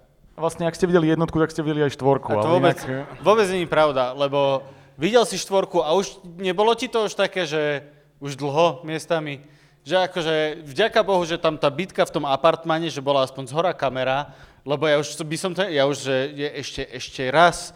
[0.42, 2.34] Vlastne, ak ste videli jednotku, tak ste videli aj štvorku.
[2.34, 3.22] A to vôbec, inak...
[3.22, 4.66] vôbec nie je pravda, lebo
[4.98, 7.86] videl si štvorku a už nebolo ti to už také, že
[8.18, 9.46] už dlho miestami,
[9.86, 13.52] že akože vďaka Bohu, že tam tá bitka v tom apartmane, že bola aspoň z
[13.54, 14.34] hora kamera,
[14.66, 17.70] lebo ja už by som to, ja už, že je ešte, ešte raz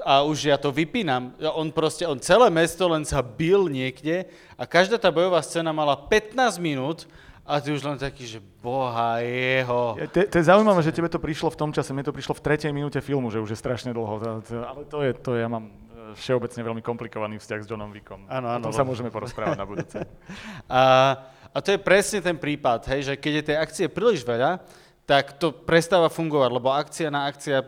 [0.00, 1.36] a už ja to vypínam.
[1.52, 4.24] On proste, on celé mesto len sa bil niekde
[4.56, 6.32] a každá tá bojová scéna mala 15
[6.64, 7.04] minút
[7.46, 9.94] a ty už len taký, že boha jeho.
[9.94, 12.34] Je, to, to je zaujímavé, že tebe to prišlo v tom čase, mne to prišlo
[12.34, 14.42] v tretej minúte filmu, že už je strašne dlho.
[14.50, 15.72] Ale to je, to ja mám e,
[16.18, 18.26] všeobecne veľmi komplikovaný vzťah s Johnom Wickom.
[18.26, 18.66] Áno, áno.
[18.66, 20.02] O tom sa môžeme porozprávať na budúce.
[20.66, 20.82] a,
[21.54, 24.58] a to je presne ten prípad, hej, že keď je tej akcie príliš veľa,
[25.06, 27.62] tak to prestáva fungovať, lebo akcia na akcia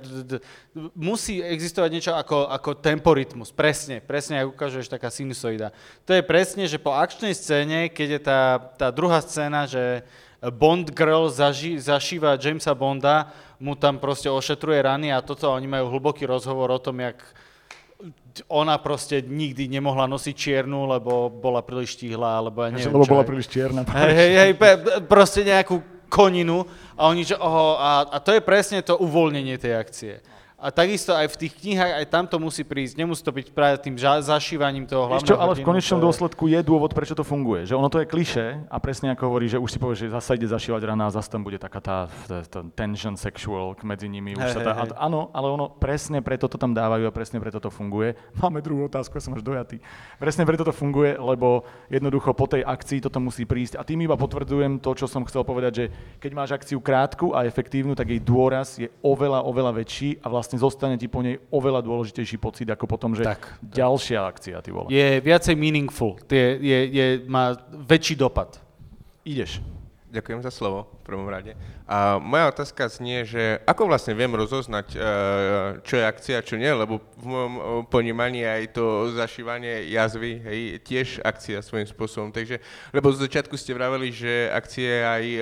[0.99, 5.71] musí existovať niečo ako, ako temporitmus, presne, presne, ako ukážeš, taká sinusoida.
[6.03, 10.03] To je presne, že po akčnej scéne, keď je tá, tá druhá scéna, že
[10.43, 13.31] Bond girl zaži, zašíva Jamesa Bonda,
[13.63, 17.23] mu tam proste ošetruje rany a toto, oni majú hlboký rozhovor o tom, jak
[18.47, 23.27] ona proste nikdy nemohla nosiť čiernu, lebo bola príliš štíhla, alebo ja neviem Lebo bola
[23.27, 23.83] príliš čierna.
[23.83, 24.53] Hej, hej, hej,
[25.11, 26.67] proste nejakú koninu
[26.97, 30.15] a oni, že oho, a, a to je presne to uvoľnenie tej akcie.
[30.59, 32.99] A takisto aj v tých knihách, aj tam to musí prísť.
[32.99, 36.11] Nemusí to byť práve tým ža- zašívaním toho hlavného Ešte, ale v konečnom to...
[36.11, 37.63] dôsledku je dôvod, prečo to funguje.
[37.63, 40.35] Že ono to je kliše a presne ako hovorí, že už si povie, že zase
[40.35, 44.35] ide zašívať rana a zase tam bude taká tá, tá, tá tension sexual medzi nimi.
[44.35, 44.99] Už hey, sa tá, hey, hey.
[44.99, 48.19] Áno, ale ono presne preto to tam dávajú a presne preto to funguje.
[48.43, 49.79] Máme druhú otázku, ja som až dojatý.
[50.19, 53.79] Presne preto to funguje, lebo jednoducho po tej akcii toto musí prísť.
[53.79, 55.85] A tým iba potvrdzujem to, čo som chcel povedať, že
[56.19, 60.48] keď máš akciu krátku a efektívnu, tak jej dôraz je oveľa, oveľa väčší a vlastne
[60.49, 64.73] vlastne zostane ti po nej oveľa dôležitejší pocit, ako potom, že tak, ďalšia akcia, ty
[64.73, 64.89] vole.
[64.89, 68.57] Je viacej meaningful, je, je, je, má väčší dopad.
[69.29, 69.61] Ideš.
[70.09, 71.53] Ďakujem za slovo v prvom rade.
[71.85, 74.99] A moja otázka znie, že ako vlastne viem rozoznať, e,
[75.85, 77.61] čo je akcia, čo nie, lebo v mojom e,
[77.93, 82.33] ponímaní aj to zašívanie jazvy, hej, tiež akcia svojím spôsobom.
[82.33, 82.57] Takže,
[82.97, 85.41] lebo z začiatku ste vraveli, že akcie aj e,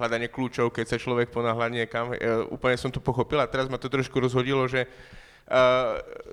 [0.00, 2.16] hľadanie kľúčov, keď sa človek ponáhľa niekam.
[2.48, 4.88] Úplne som to pochopil a teraz ma to trošku rozhodilo, že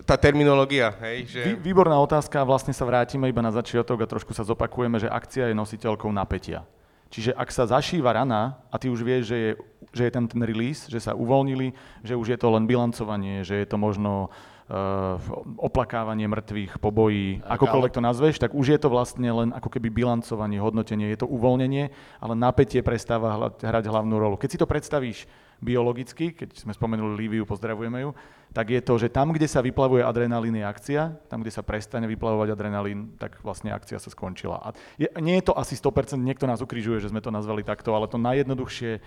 [0.10, 0.90] tá terminológia.
[1.06, 1.42] Hej, že...
[1.54, 5.52] Vý, výborná otázka, vlastne sa vrátime iba na začiatok a trošku sa zopakujeme, že akcia
[5.52, 6.66] je nositeľkou napätia.
[7.14, 9.52] Čiže ak sa zašíva rana a ty už vieš, že je,
[9.94, 11.70] že je tam ten release, že sa uvoľnili,
[12.02, 15.22] že už je to len bilancovanie, že je to možno uh,
[15.62, 17.98] oplakávanie mŕtvych, pobojí, tak, akokoľvek ale...
[18.02, 21.94] to nazveš, tak už je to vlastne len ako keby bilancovanie, hodnotenie, je to uvoľnenie,
[22.18, 24.36] ale napätie prestáva hrať hlavnú rolu.
[24.42, 25.30] Keď si to predstavíš
[25.64, 28.12] biologicky, keď sme spomenuli Líviu, pozdravujeme ju,
[28.54, 32.06] tak je to, že tam, kde sa vyplavuje adrenalín, je akcia, tam, kde sa prestane
[32.06, 34.62] vyplavovať adrenalín, tak vlastne akcia sa skončila.
[34.62, 37.98] A je, nie je to asi 100%, niekto nás ukrižuje, že sme to nazvali takto,
[37.98, 39.02] ale to najjednoduchšie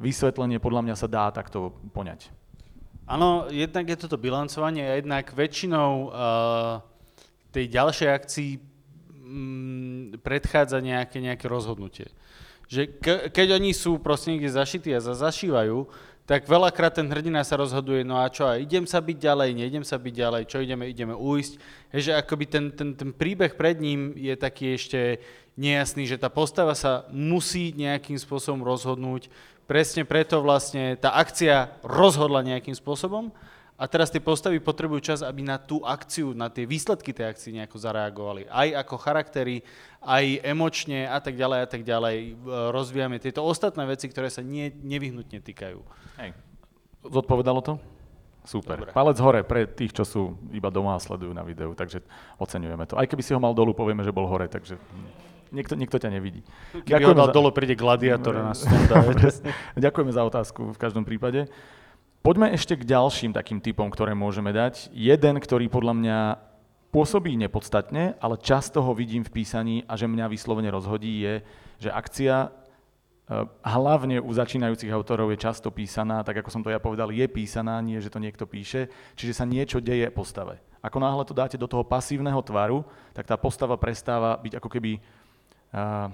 [0.00, 2.32] vysvetlenie podľa mňa sa dá takto poňať.
[3.06, 6.82] Áno, jednak je toto bilancovanie a jednak väčšinou uh,
[7.54, 12.10] tej ďalšej akcii um, predchádza nejaké, nejaké rozhodnutie.
[12.66, 15.86] Že ke, keď oni sú proste niekde zašití a zašívajú,
[16.26, 19.86] tak veľakrát ten hrdina sa rozhoduje, no a čo, a idem sa byť ďalej, neidem
[19.86, 21.54] sa byť ďalej, čo ideme, ideme uísť.
[21.94, 25.22] Hež, že akoby ten, ten, ten príbeh pred ním je taký ešte
[25.54, 29.30] nejasný, že tá postava sa musí nejakým spôsobom rozhodnúť.
[29.70, 33.30] Presne preto vlastne tá akcia rozhodla nejakým spôsobom
[33.76, 37.52] a teraz tie postavy potrebujú čas, aby na tú akciu, na tie výsledky tej akcie
[37.52, 38.48] nejako zareagovali.
[38.48, 39.60] Aj ako charaktery,
[40.00, 42.16] aj emočne a tak ďalej a tak ďalej.
[42.16, 42.32] E,
[42.72, 45.84] rozvíjame tieto ostatné veci, ktoré sa nie, nevyhnutne týkajú.
[46.16, 46.32] Hej.
[47.04, 47.76] Zodpovedalo to?
[48.48, 48.80] Super.
[48.80, 48.96] Dobre.
[48.96, 50.22] Palec hore pre tých, čo sú
[50.56, 52.00] iba doma a sledujú na videu, takže
[52.40, 52.96] oceňujeme to.
[52.96, 54.80] Aj keby si ho mal dolu, povieme, že bol hore, takže
[55.52, 56.40] niekto, niekto ťa nevidí.
[56.72, 57.34] Keby Ďakujeme ho dal za...
[57.34, 58.64] dole, príde gladiátor a nás
[59.84, 61.50] Ďakujeme za otázku v každom prípade.
[62.26, 64.90] Poďme ešte k ďalším takým typom, ktoré môžeme dať.
[64.90, 66.18] Jeden, ktorý podľa mňa
[66.90, 71.46] pôsobí nepodstatne, ale často ho vidím v písaní a že mňa vyslovene rozhodí, je,
[71.86, 76.82] že akcia eh, hlavne u začínajúcich autorov je často písaná, tak ako som to ja
[76.82, 80.58] povedal, je písaná, nie že to niekto píše, čiže sa niečo deje postave.
[80.82, 82.82] Ako náhle to dáte do toho pasívneho tvaru,
[83.14, 86.10] tak tá postava prestáva byť ako keby uh,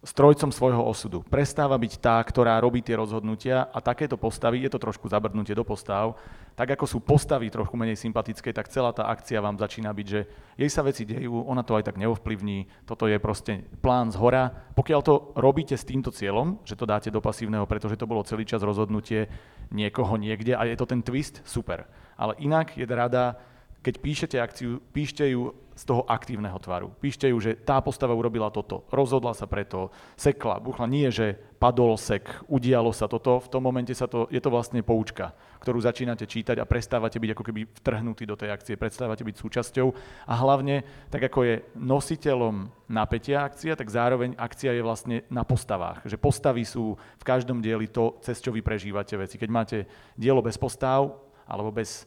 [0.00, 1.20] strojcom svojho osudu.
[1.20, 5.60] Prestáva byť tá, ktorá robí tie rozhodnutia a takéto postavy, je to trošku zabrnutie do
[5.60, 6.16] postav,
[6.56, 10.20] tak ako sú postavy trochu menej sympatické, tak celá tá akcia vám začína byť, že
[10.56, 14.48] jej sa veci dejú, ona to aj tak neovplyvní, toto je proste plán z hora.
[14.72, 18.48] Pokiaľ to robíte s týmto cieľom, že to dáte do pasívneho, pretože to bolo celý
[18.48, 19.28] čas rozhodnutie
[19.68, 21.84] niekoho niekde a je to ten twist, super.
[22.16, 23.36] Ale inak je rada,
[23.80, 26.92] keď píšete akciu, píšte ju z toho aktívneho tvaru.
[27.00, 30.84] Píšte ju, že tá postava urobila toto, rozhodla sa preto, sekla, buchla.
[30.84, 34.84] Nie, že padol sek, udialo sa toto, v tom momente sa to, je to vlastne
[34.84, 35.32] poučka,
[35.64, 39.88] ktorú začínate čítať a prestávate byť ako keby vtrhnutí do tej akcie, prestávate byť súčasťou
[40.28, 46.04] a hlavne, tak ako je nositeľom napätia akcia, tak zároveň akcia je vlastne na postavách.
[46.04, 49.40] Že postavy sú v každom dieli to, cez čo vy prežívate veci.
[49.40, 51.08] Keď máte dielo bez postav
[51.48, 52.04] alebo bez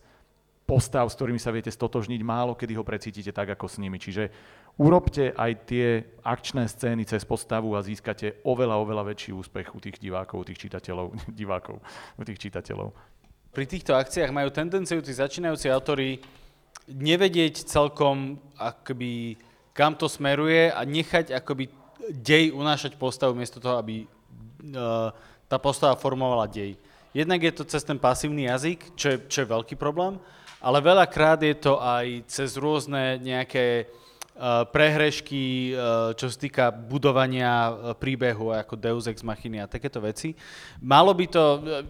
[0.64, 4.00] postav, s ktorými sa viete stotožniť, málo kedy ho precítite tak, ako s nimi.
[4.00, 4.32] Čiže
[4.80, 5.88] urobte aj tie
[6.24, 10.68] akčné scény cez postavu a získate oveľa, oveľa väčší úspech u tých divákov, u tých
[10.68, 11.84] čitateľov, divákov,
[12.18, 12.96] u tých čitateľov.
[13.54, 16.18] Pri týchto akciách majú tendenciu tí začínajúci autory
[16.90, 19.38] nevedieť celkom, akoby,
[19.78, 21.70] kam to smeruje a nechať akoby
[22.10, 25.14] dej unášať postavu miesto toho, aby uh,
[25.48, 26.76] tá postava formovala dej.
[27.14, 30.18] Jednak je to cez ten pasívny jazyk, čo je, čo je veľký problém,
[30.64, 33.92] ale veľakrát je to aj cez rôzne nejaké
[34.40, 40.00] uh, prehrešky, uh, čo sa týka budovania uh, príbehu ako Deus Ex Machiny a takéto
[40.00, 40.32] veci.
[40.80, 41.44] Malo by to,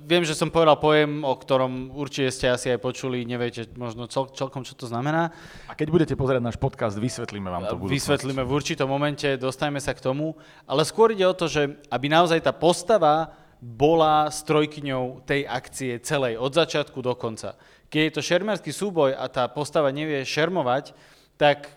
[0.09, 4.25] viem, že som povedal pojem, o ktorom určite ste asi aj počuli, neviete možno cel,
[4.33, 5.29] celkom, čo to znamená.
[5.69, 7.77] A keď budete pozerať náš podcast, vysvetlíme vám to.
[7.77, 10.33] Vysvetlíme v určitom momente, dostajme sa k tomu,
[10.65, 16.35] ale skôr ide o to, že aby naozaj tá postava bola strojkyňou tej akcie celej,
[16.35, 17.55] od začiatku do konca
[17.93, 20.97] keď je to šermerský súboj a tá postava nevie šermovať,
[21.37, 21.69] tak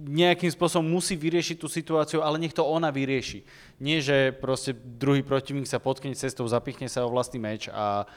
[0.00, 3.44] nejakým spôsobom musí vyriešiť tú situáciu, ale nech to ona vyrieši.
[3.76, 8.08] Nie, že proste druhý protivník sa potkne cestou, zapichne sa o vlastný meč a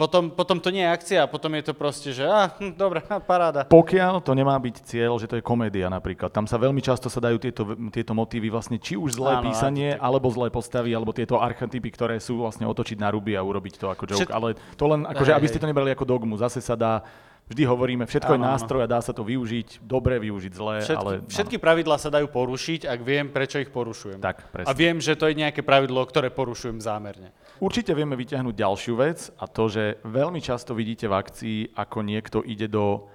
[0.00, 3.68] potom, potom to nie je akcia, potom je to proste, že ah, hm, dobre, paráda.
[3.68, 7.20] Pokiaľ to nemá byť cieľ, že to je komédia napríklad, tam sa veľmi často sa
[7.20, 11.36] dajú tieto, tieto motívy vlastne či už zlé Áno, písanie, alebo zlé postavy, alebo tieto
[11.36, 14.24] archetypy, ktoré sú vlastne otočiť na ruby a urobiť to ako joke.
[14.24, 14.32] Všet...
[14.32, 17.04] Ale to len, akože, aby ste to nebrali ako dogmu, zase sa dá
[17.50, 20.94] vždy hovoríme, všetko áno, je nástroj a dá sa to využiť, dobre využiť, zle, všetky,
[21.02, 21.12] ale...
[21.26, 24.22] Všetky pravidlá sa dajú porušiť, ak viem, prečo ich porušujem.
[24.22, 24.70] Tak, presne.
[24.70, 27.34] A viem, že to je nejaké pravidlo, ktoré porušujem zámerne.
[27.58, 32.38] Určite vieme vyťahnuť ďalšiu vec a to, že veľmi často vidíte v akcii, ako niekto
[32.46, 33.10] ide do...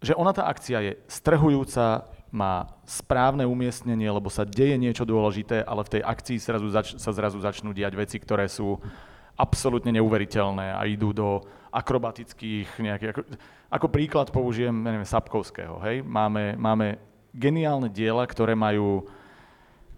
[0.00, 5.84] Že ona tá akcia je strhujúca, má správne umiestnenie, lebo sa deje niečo dôležité, ale
[5.84, 8.80] v tej akcii zrazu zač- sa zrazu začnú diať veci, ktoré sú
[9.36, 13.10] absolútne neuveriteľné a idú do akrobatických nejakých...
[13.14, 13.22] Ako,
[13.70, 16.02] ako príklad použijem, neviem, Sapkovského, hej?
[16.02, 16.98] Máme, máme
[17.30, 19.06] geniálne diela, ktoré majú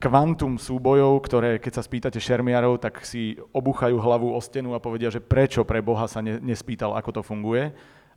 [0.02, 5.14] kvantum súbojov, ktoré keď sa spýtate šermiarov, tak si obuchajú hlavu o stenu a povedia,
[5.14, 7.70] že prečo pre Boha sa ne, nespýtal, ako to funguje.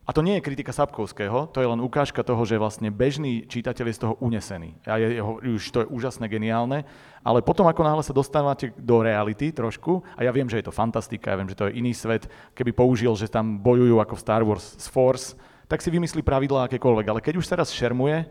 [0.06, 3.86] A to nie je kritika Sapkovského, to je len ukážka toho, že vlastne bežný čitateľ
[3.90, 4.78] je z toho unesený.
[4.86, 5.22] A je, je,
[5.58, 6.86] už to je úžasné, geniálne,
[7.26, 10.78] ale potom ako náhle sa dostávate do reality trošku, a ja viem, že je to
[10.78, 14.22] fantastika, ja viem, že to je iný svet, keby použil, že tam bojujú ako v
[14.22, 15.34] Star Wars z Force,
[15.66, 17.10] tak si vymyslí pravidlá akékoľvek.
[17.10, 18.30] Ale keď už sa raz šermuje,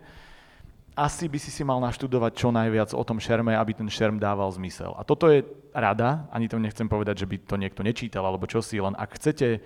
[0.95, 4.47] asi by si si mal naštudovať čo najviac o tom šerme, aby ten šerm dával
[4.55, 4.95] zmysel.
[4.95, 5.43] A toto je
[5.75, 9.19] rada, ani to nechcem povedať, že by to niekto nečítal alebo čo si, len ak
[9.19, 9.59] chcete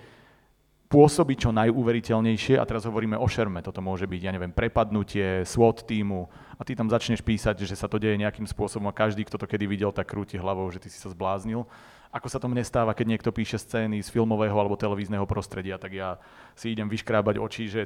[0.89, 5.85] pôsobiť čo najúveriteľnejšie, a teraz hovoríme o šerme, toto môže byť, ja neviem, prepadnutie SWAT
[5.85, 6.25] týmu
[6.57, 9.45] a ty tam začneš písať, že sa to deje nejakým spôsobom a každý, kto to
[9.45, 11.69] kedy videl, tak krúti hlavou, že ty si sa zbláznil.
[12.09, 15.93] Ako sa to mne stáva, keď niekto píše scény z filmového alebo televízneho prostredia, tak
[15.93, 16.17] ja
[16.57, 17.85] si idem vyškrábať oči, že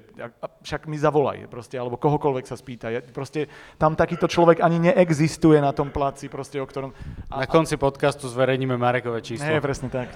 [0.64, 2.88] však mi zavolaj, proste, alebo kohokoľvek sa spýta.
[2.88, 6.96] Ja, proste tam takýto človek ani neexistuje na tom placi, proste, o ktorom...
[7.28, 9.44] A, na konci podcastu zverejníme Marekové číslo.
[9.44, 10.16] Nie, presne tak.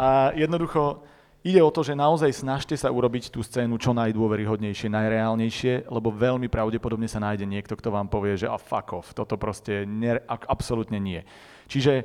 [0.00, 1.04] A jednoducho,
[1.46, 6.50] Ide o to, že naozaj snažte sa urobiť tú scénu čo najdôveryhodnejšie, najreálnejšie, lebo veľmi
[6.50, 10.98] pravdepodobne sa nájde niekto, kto vám povie, že a fuck off, toto proste ne, absolútne
[10.98, 11.22] nie.
[11.70, 12.02] Čiže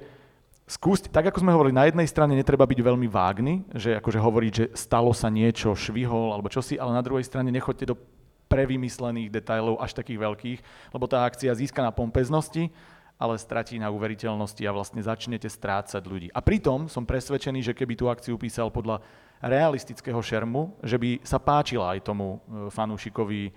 [0.69, 4.51] skúste, tak ako sme hovorili, na jednej strane netreba byť veľmi vágny, že akože hovoriť,
[4.53, 7.97] že stalo sa niečo, švihol alebo čosi, ale na druhej strane nechoďte do
[8.45, 10.59] prevymyslených detailov až takých veľkých,
[10.93, 12.69] lebo tá akcia získa na pompeznosti,
[13.17, 16.29] ale stratí na uveriteľnosti a vlastne začnete strácať ľudí.
[16.29, 19.01] A pritom som presvedčený, že keby tú akciu písal podľa
[19.41, 23.51] realistického šermu, že by sa páčila aj tomu e, fanúšikovi e,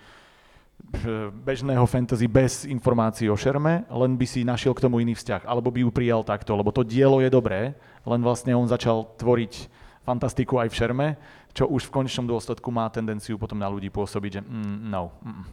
[1.30, 5.68] bežného fantasy bez informácií o šerme, len by si našiel k tomu iný vzťah, alebo
[5.68, 7.76] by ju prijal takto, lebo to dielo je dobré,
[8.08, 9.68] len vlastne on začal tvoriť
[10.04, 11.08] fantastiku aj v šerme,
[11.56, 15.12] čo už v konečnom dôsledku má tendenciu potom na ľudí pôsobiť, že mm, no.
[15.22, 15.44] Mm.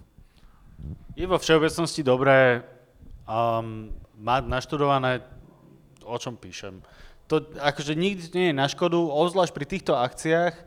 [1.13, 2.65] Je vo všeobecnosti dobré
[3.29, 5.21] um, mať naštudované,
[6.01, 6.81] o čom píšem
[7.31, 10.59] to akože nikdy nie je na škodu, obzvlášť pri týchto akciách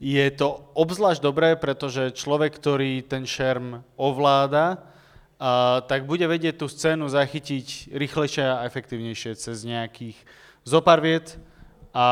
[0.00, 4.80] je to obzvlášť dobré, pretože človek, ktorý ten šerm ovláda,
[5.36, 10.16] a, tak bude vedieť tú scénu zachytiť rýchlejšie a efektívnejšie cez nejakých
[10.64, 11.36] zopár viet.
[11.96, 12.08] A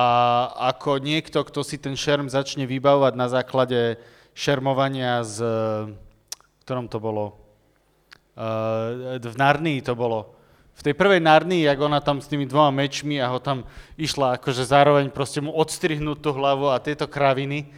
[0.73, 4.01] ako niekto, kto si ten šerm začne vybavovať na základe
[4.33, 5.45] šermovania z,
[6.64, 7.37] ktorom to bolo,
[8.40, 10.33] uh, v Narnii to bolo,
[10.74, 13.62] v tej prvej Narnii, jak ona tam s tými dvoma mečmi a ho tam
[13.94, 17.70] išla akože zároveň proste mu odstrihnúť tú hlavu a tieto kraviny.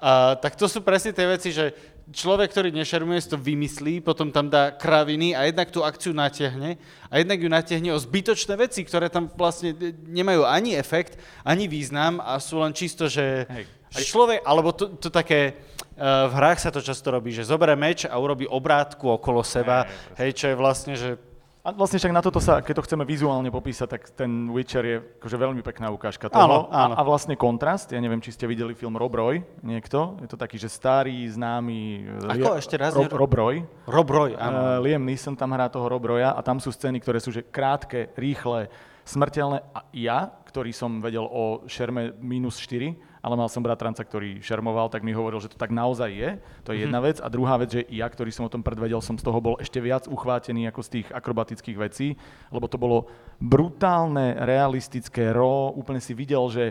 [0.00, 1.76] A, tak to sú presne tie veci, že
[2.08, 6.80] človek, ktorý nešermuje, si to vymyslí, potom tam dá kraviny a jednak tú akciu natiahne
[7.12, 9.76] a jednak ju natiahne o zbytočné veci, ktoré tam vlastne
[10.08, 13.64] nemajú ani efekt, ani význam a sú len čisto, že Hej.
[14.08, 15.52] človek, alebo to, to také,
[16.00, 19.84] uh, v hrách sa to často robí, že zoberie meč a urobí obrátku okolo seba,
[20.16, 21.20] hej, hej čo je vlastne, že
[21.68, 24.96] a vlastne však na toto sa, keď to chceme vizuálne popísať, tak ten Witcher je
[25.20, 26.40] akože veľmi pekná ukážka toho.
[26.40, 26.96] Áno, áno.
[26.96, 30.40] A, a vlastne kontrast, ja neviem, či ste videli film Rob Roy, niekto, je to
[30.40, 32.08] taký, že starý, známy...
[32.24, 32.96] Ako Lia, ešte raz?
[32.96, 33.60] Rob, Rob Roy.
[33.84, 34.80] Rob Roy, áno.
[34.80, 37.44] Uh, Liam Neeson tam hrá toho Rob Roya a tam sú scény, ktoré sú že
[37.44, 38.72] krátke, rýchle,
[39.04, 39.60] smrteľné.
[39.76, 44.88] A ja, ktorý som vedel o šerme minus 4, ale mal som bratranca, ktorý šermoval,
[44.88, 46.30] tak mi hovoril, že to tak naozaj je.
[46.66, 47.06] To je jedna mhm.
[47.06, 47.16] vec.
[47.18, 49.82] A druhá vec, že ja, ktorý som o tom predvedel, som z toho bol ešte
[49.82, 52.14] viac uchvátený ako z tých akrobatických vecí,
[52.54, 56.64] lebo to bolo brutálne, realistické, ro, úplne si videl, že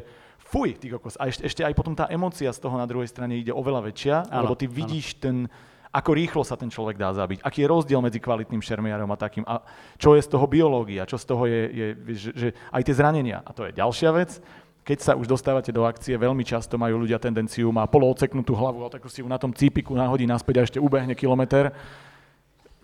[0.47, 1.19] fuj, ty kokos.
[1.19, 4.15] A ešte, ešte aj potom tá emocia z toho na druhej strane ide oveľa väčšia,
[4.31, 5.21] ano, lebo ty vidíš ano.
[5.21, 5.35] ten,
[5.91, 9.43] ako rýchlo sa ten človek dá zabiť, aký je rozdiel medzi kvalitným šermiarom a takým,
[9.43, 9.63] a
[9.99, 13.43] čo je z toho biológia, čo z toho je, je že, že aj tie zranenia.
[13.43, 14.39] A to je ďalšia vec
[14.87, 18.93] keď sa už dostávate do akcie, veľmi často majú ľudia tendenciu, má polooceknutú hlavu, a
[18.95, 21.75] tak si ju na tom cípiku nahodí naspäť a ešte ubehne kilometr.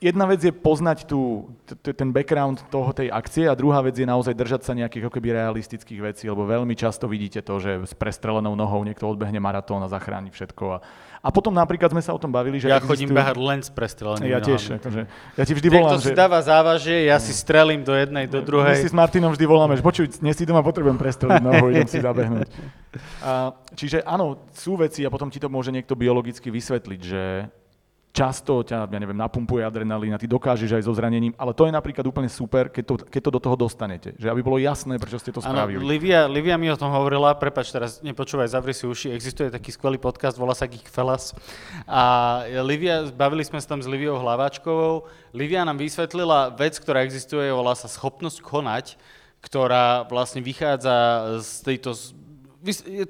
[0.03, 1.47] jedna vec je poznať tú,
[1.79, 5.31] ten background toho tej akcie a druhá vec je naozaj držať sa nejakých ako keby
[5.31, 9.87] realistických vecí, lebo veľmi často vidíte to, že s prestrelenou nohou niekto odbehne maratón a
[9.87, 10.63] zachráni všetko.
[10.75, 10.77] A,
[11.23, 13.07] a potom napríklad sme sa o tom bavili, že Ja existujú...
[13.07, 15.01] chodím behať len s prestrelenými Ja tiež, akože,
[15.39, 16.11] ja ti vždy volám, že...
[16.11, 18.75] si dáva závažie, ja si strelím do jednej, do druhej.
[18.75, 21.87] My si s Martinom vždy voláme, že počuj, dnes si doma potrebujem prestreliť nohu, idem
[21.87, 22.51] si zabehnúť.
[23.25, 27.49] A, čiže áno, sú veci a potom ti to môže niekto biologicky vysvetliť, že
[28.13, 31.73] často ťa, ja neviem, napumpuje adrenalín a ty dokážeš aj so zranením, ale to je
[31.73, 35.17] napríklad úplne super, keď to, keď to do toho dostanete, že aby bolo jasné, prečo
[35.17, 35.81] ste to spravili.
[35.81, 39.73] Ano, Livia, Livia mi o tom hovorila, prepač, teraz nepočúvaj, zavri si uši, existuje taký
[39.73, 41.33] skvelý podcast, volá sa Geek Fellas.
[41.89, 47.49] A Livia, bavili sme sa tam s Liviou Hlaváčkovou, Livia nám vysvetlila vec, ktorá existuje,
[47.49, 48.93] volá sa schopnosť konať,
[49.41, 50.95] ktorá vlastne vychádza
[51.41, 51.97] z tejto,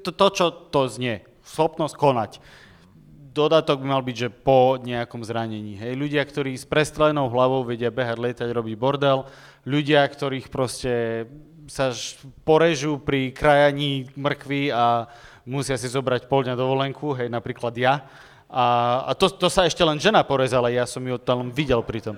[0.00, 2.63] to, to čo to znie, schopnosť konať
[3.34, 5.74] dodatok by mal byť, že po nejakom zranení.
[5.74, 9.26] Hej, ľudia, ktorí s prestrelenou hlavou vedia behať, lietať, robiť bordel,
[9.66, 11.26] ľudia, ktorých proste
[11.66, 11.90] sa
[12.46, 15.10] porežú pri krajaní mrkvy a
[15.42, 18.06] musia si zobrať pol dňa dovolenku, hej, napríklad ja.
[18.46, 18.64] A,
[19.10, 22.16] a to, to sa ešte len žena porezala, ja som ju tam videl pri tom.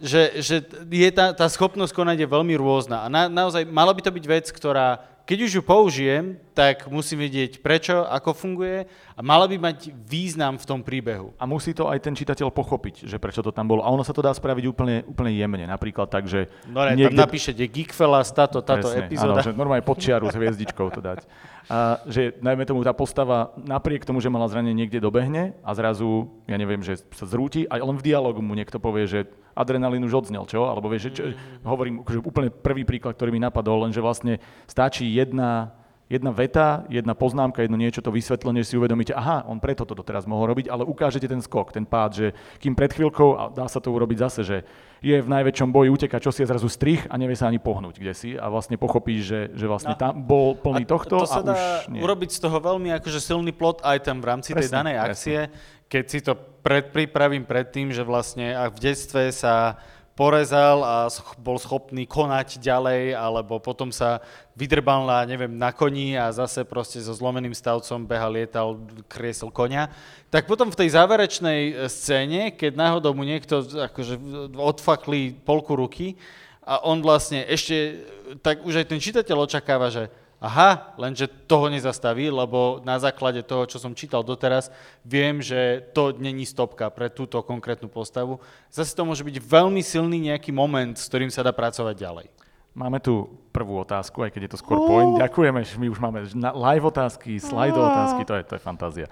[0.00, 0.56] Že, že
[0.88, 3.04] je tá, tá schopnosť konať je veľmi rôzna.
[3.04, 6.24] A na, naozaj mala by to byť vec, ktorá keď už ju použijem,
[6.58, 8.90] tak musím vedieť prečo, ako funguje
[9.20, 11.36] a mala by mať význam v tom príbehu.
[11.36, 13.84] A musí to aj ten čitateľ pochopiť, že prečo to tam bolo.
[13.84, 15.68] A ono sa to dá spraviť úplne, úplne jemne.
[15.68, 16.48] Napríklad tak, že...
[16.64, 17.20] No ne, niekde...
[17.20, 19.44] tam napíšete Geekfellas, táto, táto Presne, epizóda.
[19.44, 21.28] Áno, že normálne podčiaru s hviezdičkou to dať.
[21.68, 26.32] A že najmä tomu tá postava napriek tomu, že mala zranenie niekde dobehne a zrazu,
[26.48, 30.24] ja neviem, že sa zrúti a len v dialogu mu niekto povie, že adrenalín už
[30.24, 30.64] odznel, čo?
[30.64, 31.22] Alebo vieš, že, čo,
[31.60, 35.76] hovorím, že úplne prvý príklad, ktorý mi napadol, len že vlastne stačí jedna,
[36.10, 40.26] jedna veta, jedna poznámka, jedno niečo, to vysvetlenie, si uvedomíte, aha, on preto to teraz
[40.26, 42.26] mohol robiť, ale ukážete ten skok, ten pád, že
[42.58, 44.56] kým pred chvíľkou, a dá sa to urobiť zase, že
[44.98, 48.02] je v najväčšom boji, uteka, čo si je zrazu strich a nevie sa ani pohnúť,
[48.02, 51.30] kde si a vlastne pochopíš, že, že vlastne no, tam bol plný a tohto to
[51.30, 52.02] sa a dá už nie.
[52.02, 55.86] urobiť z toho veľmi akože silný plot item v rámci presne, tej danej akcie, presne.
[55.88, 59.80] keď si to predpripravím pred tým, že vlastne ak v detstve sa
[60.20, 61.08] porezal a
[61.40, 64.20] bol schopný konať ďalej, alebo potom sa
[64.52, 68.76] vydrbal na, neviem, na koni a zase proste so zlomeným stavcom behal, lietal,
[69.08, 69.88] kriesol konia.
[70.28, 74.20] Tak potom v tej záverečnej e, scéne, keď náhodou mu niekto akože
[74.60, 76.20] odfakli polku ruky
[76.68, 78.04] a on vlastne ešte,
[78.44, 83.68] tak už aj ten čitateľ očakáva, že Aha, lenže toho nezastaví, lebo na základe toho,
[83.68, 84.72] čo som čítal doteraz,
[85.04, 88.40] viem, že to není stopka pre túto konkrétnu postavu.
[88.72, 92.26] Zase to môže byť veľmi silný nejaký moment, s ktorým sa dá pracovať ďalej.
[92.72, 95.20] Máme tu prvú otázku, aj keď je to skôr point.
[95.20, 99.06] Ďakujeme, my už máme live otázky, slide otázky, to je, to je fantázia.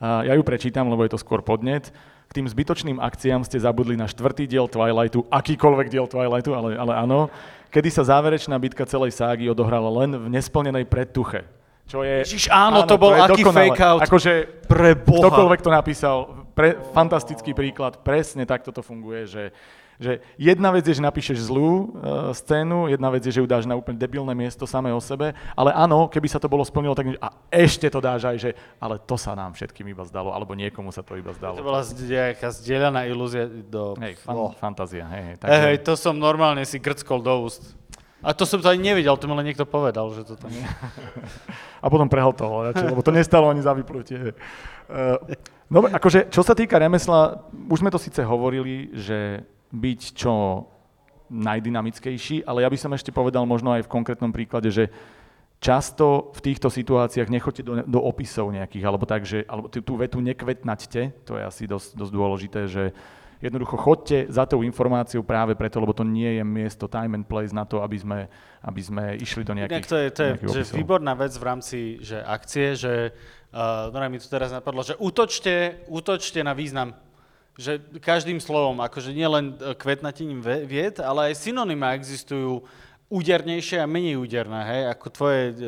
[0.00, 1.92] Ja ju prečítam, lebo je to skôr podnet.
[2.30, 6.92] K tým zbytočným akciám ste zabudli na štvrtý diel Twilightu, akýkoľvek diel Twilightu, ale, ale
[6.96, 7.28] áno
[7.70, 11.46] kedy sa záverečná bitka celej ságy odohrala len v nesplnenej predtuche.
[11.90, 13.58] Čo je, Ježiš, áno, áno, to bol to aký dokonale.
[13.66, 14.00] fake out.
[14.06, 14.32] Akože
[14.70, 15.26] pre Boha.
[15.26, 16.16] ktokoľvek to napísal,
[16.54, 19.42] pre, fantastický príklad, presne takto to funguje, že
[20.00, 23.68] že jedna vec je, že napíšeš zlú uh, scénu, jedna vec je, že ju dáš
[23.68, 27.20] na úplne debilné miesto samé o sebe, ale áno, keby sa to bolo splnilo, tak
[27.20, 30.88] a ešte to dáš aj, že ale to sa nám všetkým iba zdalo, alebo niekomu
[30.88, 31.60] sa to iba zdalo.
[31.60, 33.92] To bola nejaká zdieľaná ilúzia do...
[34.00, 34.56] Hej, fan, oh.
[34.56, 35.36] fantázia, hej, hej.
[35.36, 35.60] Takže...
[35.68, 37.76] Hej, to som normálne si grckol do úst.
[38.20, 40.64] A to som to ani nevidel, to mi len niekto povedal, že to tam je.
[41.84, 44.36] a potom prehltoval radšej, lebo to nestalo ani za vyplutie.
[44.88, 45.16] Uh,
[45.72, 50.66] no, akože, čo sa týka remesla, už sme to síce hovorili, že byť čo
[51.30, 54.90] najdynamickejší, ale ja by som ešte povedal možno aj v konkrétnom príklade, že
[55.62, 60.18] často v týchto situáciách nechoďte do, do opisov nejakých, alebo tak, že alebo tú vetu
[60.18, 62.84] nekvetnaťte, to je asi dosť, dosť dôležité, že
[63.40, 67.56] jednoducho chodte za tou informáciou práve preto, lebo to nie je miesto time and place
[67.56, 68.18] na to, aby sme,
[68.60, 72.20] aby sme išli do nejakých to je, to je že výborná vec v rámci že
[72.20, 73.16] akcie, že
[73.52, 76.92] uh, no mi tu teraz napadlo, že útočte, útočte na význam
[77.60, 82.64] že každým slovom, akože nielen e, kvetnatením vied, ale aj synonyma existujú
[83.12, 85.66] údernejšie a menej úderné, hej, ako tvoje e, e,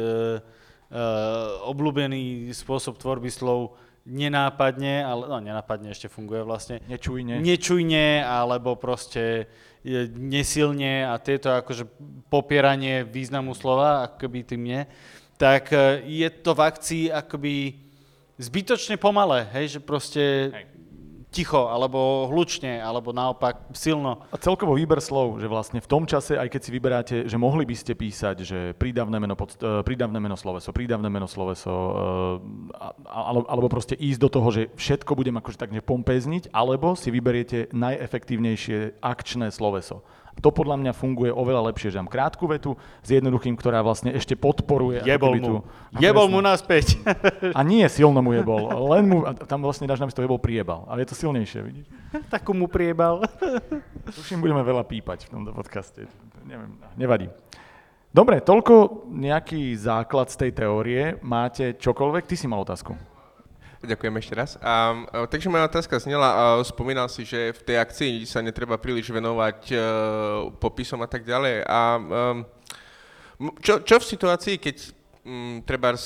[1.68, 3.76] obľúbený spôsob tvorby slov
[4.08, 6.82] nenápadne, ale no nenápadne ešte funguje vlastne.
[6.88, 7.38] Nečujne.
[7.38, 9.52] Nečujne, alebo proste
[9.84, 11.84] e, nesilne a tieto akože
[12.32, 14.80] popieranie významu slova, akoby tým nie,
[15.36, 17.54] tak e, je to v akcii akoby
[18.40, 20.50] zbytočne pomalé, hej, že proste...
[20.50, 20.71] Hej
[21.32, 24.28] ticho, alebo hlučne, alebo naopak silno.
[24.28, 27.64] A celkovo výber slov, že vlastne v tom čase, aj keď si vyberáte, že mohli
[27.64, 33.42] by ste písať, že prídavné meno, pod, uh, prídavné meno sloveso, prídavné meno sloveso, uh,
[33.48, 39.00] alebo, proste ísť do toho, že všetko budem akože tak pompezniť, alebo si vyberiete najefektívnejšie
[39.00, 40.04] akčné sloveso.
[40.40, 42.74] To podľa mňa funguje oveľa lepšie, že mám krátku vetu
[43.04, 45.04] s jednoduchým, ktorá vlastne ešte podporuje.
[45.04, 45.44] Jebol mu.
[45.44, 45.54] Tú,
[46.00, 46.96] jebol mu naspäť.
[47.52, 48.66] A nie silno mu jebol,
[48.96, 50.88] len mu, tam vlastne dáš namiesto jebol priebal.
[50.88, 51.86] Ale je to silnejšie, vidíš?
[52.32, 53.22] Takú mu priebal.
[54.08, 56.08] Tuším, budeme veľa pípať v tomto podcaste.
[56.48, 57.28] Neviem, nevadí.
[58.12, 61.02] Dobre, toľko nejaký základ z tej teórie.
[61.24, 62.28] Máte čokoľvek?
[62.28, 63.11] Ty si mal otázku.
[63.82, 64.50] Ďakujem ešte raz.
[64.62, 64.94] A,
[65.26, 69.58] takže moja otázka znela, a spomínal si, že v tej akcii sa netreba príliš venovať
[69.74, 69.82] uh,
[70.62, 71.66] popisom a tak ďalej.
[71.66, 72.46] A um,
[73.58, 74.76] čo, čo v situácii, keď
[75.26, 75.98] um, treba,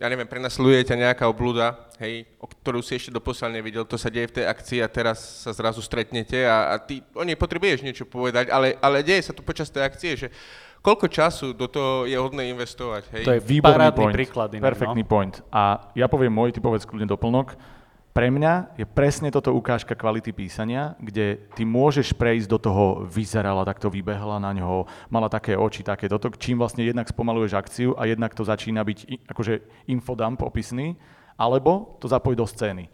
[0.00, 4.08] ja neviem, prenasleduje ťa nejaká oblúda, hej, o ktorú si ešte doposiaľ nevidel, to sa
[4.08, 7.84] deje v tej akcii a teraz sa zrazu stretnete a, a ty o nej potrebuješ
[7.84, 10.32] niečo povedať, ale, ale deje sa to počas tej akcie, že
[10.80, 13.02] koľko času do toho je hodné investovať.
[13.16, 13.24] Hej?
[13.24, 14.16] To je výborný Parádny point.
[14.16, 14.48] príklad.
[14.56, 15.08] Inak, Perfektný no?
[15.08, 15.34] point.
[15.52, 17.56] A ja poviem môj, ty povedz kľudne doplnok.
[18.10, 23.62] Pre mňa je presne toto ukážka kvality písania, kde ty môžeš prejsť do toho, vyzerala,
[23.62, 28.10] takto vybehla na ňoho, mala také oči, také toto, čím vlastne jednak spomaluješ akciu a
[28.10, 30.98] jednak to začína byť akože infodump opisný,
[31.38, 32.84] alebo to zapojiť do scény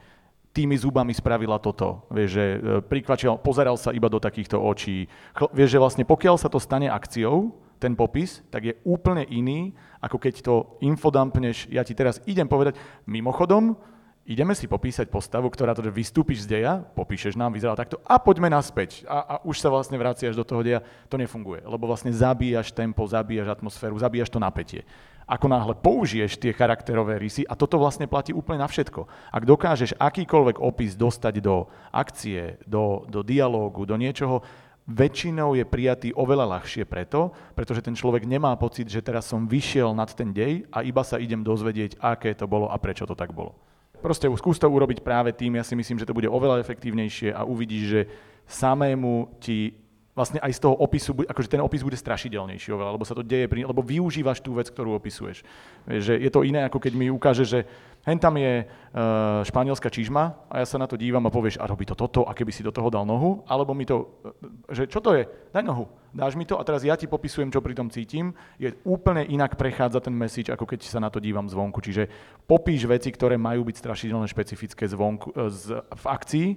[0.57, 2.09] tými zubami spravila toto.
[2.09, 5.05] Vieš, že e, prikvačil, pozeral sa iba do takýchto očí.
[5.53, 10.16] Vieš, že vlastne pokiaľ sa to stane akciou, ten popis, tak je úplne iný, ako
[10.16, 11.68] keď to infodumpneš.
[11.68, 13.77] Ja ti teraz idem povedať, mimochodom,
[14.27, 18.51] ideme si popísať postavu, ktorá teda vystúpiš z deja, popíšeš nám, vyzerá takto a poďme
[18.51, 19.07] naspäť.
[19.07, 20.83] A, a už sa vlastne vraciaš do toho deja.
[21.09, 24.83] To nefunguje, lebo vlastne zabíjaš tempo, zabíjaš atmosféru, zabíjaš to napätie.
[25.27, 29.11] Ako náhle použiješ tie charakterové rysy, a toto vlastne platí úplne na všetko.
[29.35, 34.47] Ak dokážeš akýkoľvek opis dostať do akcie, do, do dialógu, do niečoho,
[34.87, 39.91] väčšinou je prijatý oveľa ľahšie preto, pretože ten človek nemá pocit, že teraz som vyšiel
[39.93, 43.34] nad ten dej a iba sa idem dozvedieť, aké to bolo a prečo to tak
[43.34, 43.59] bolo.
[43.99, 47.43] Proste skús to urobiť práve tým, ja si myslím, že to bude oveľa efektívnejšie a
[47.43, 48.01] uvidíš, že
[48.47, 49.74] samému ti
[50.16, 53.53] vlastne aj z toho opisu, akože ten opis bude strašidelnejší oveľa, lebo sa to deje,
[53.53, 55.45] pri, lebo využívaš tú vec, ktorú opisuješ.
[55.84, 57.68] Že je to iné, ako keď mi ukáže, že
[58.07, 61.67] hen tam je uh, španielská čižma a ja sa na to dívam a povieš, a
[61.67, 64.83] robí to toto, a keby si do toho dal nohu, alebo mi to, e, že
[64.87, 67.75] čo to je, daj nohu, dáš mi to a teraz ja ti popisujem, čo pri
[67.75, 68.31] tom cítim,
[68.63, 71.83] je úplne inak prechádza ten message, ako keď sa na to dívam zvonku.
[71.83, 72.07] Čiže
[72.47, 76.49] popíš veci, ktoré majú byť strašidelné, špecifické zvonku, e, z, v akcii,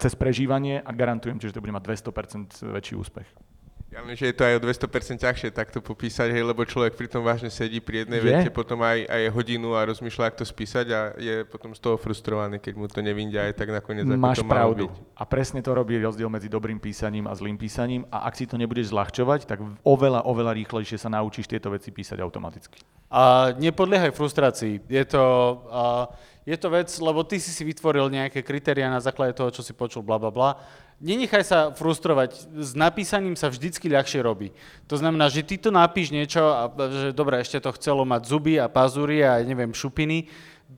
[0.00, 3.51] cez prežívanie a garantujem ti, že to bude mať 200% väčší úspech.
[3.92, 7.12] Ja viem, že je to aj o 200% ťažšie takto popísať, hej, lebo človek pri
[7.12, 8.26] tom vážne sedí pri jednej je?
[8.32, 12.00] vete, potom aj, aj hodinu a rozmýšľa, ako to spísať a je potom z toho
[12.00, 14.88] frustrovaný, keď mu to nevindia aj tak nakoniec, ako Máš to pravdu.
[14.88, 14.96] byť.
[15.12, 18.56] A presne to robí rozdiel medzi dobrým písaním a zlým písaním a ak si to
[18.56, 22.80] nebudeš zľahčovať, tak oveľa, oveľa rýchlejšie sa naučíš tieto veci písať automaticky.
[23.12, 24.88] A nepodliehaj frustrácii.
[24.88, 25.20] Je to...
[25.68, 29.62] Uh, je to vec, lebo ty si si vytvoril nejaké kritéria na základe toho, čo
[29.62, 30.58] si počul, bla, bla, bla.
[30.98, 34.50] Nenechaj sa frustrovať, s napísaním sa vždycky ľahšie robí.
[34.90, 38.58] To znamená, že ty to napíš niečo a že dobre, ešte to chcelo mať zuby
[38.58, 40.30] a pazúry a neviem, šupiny.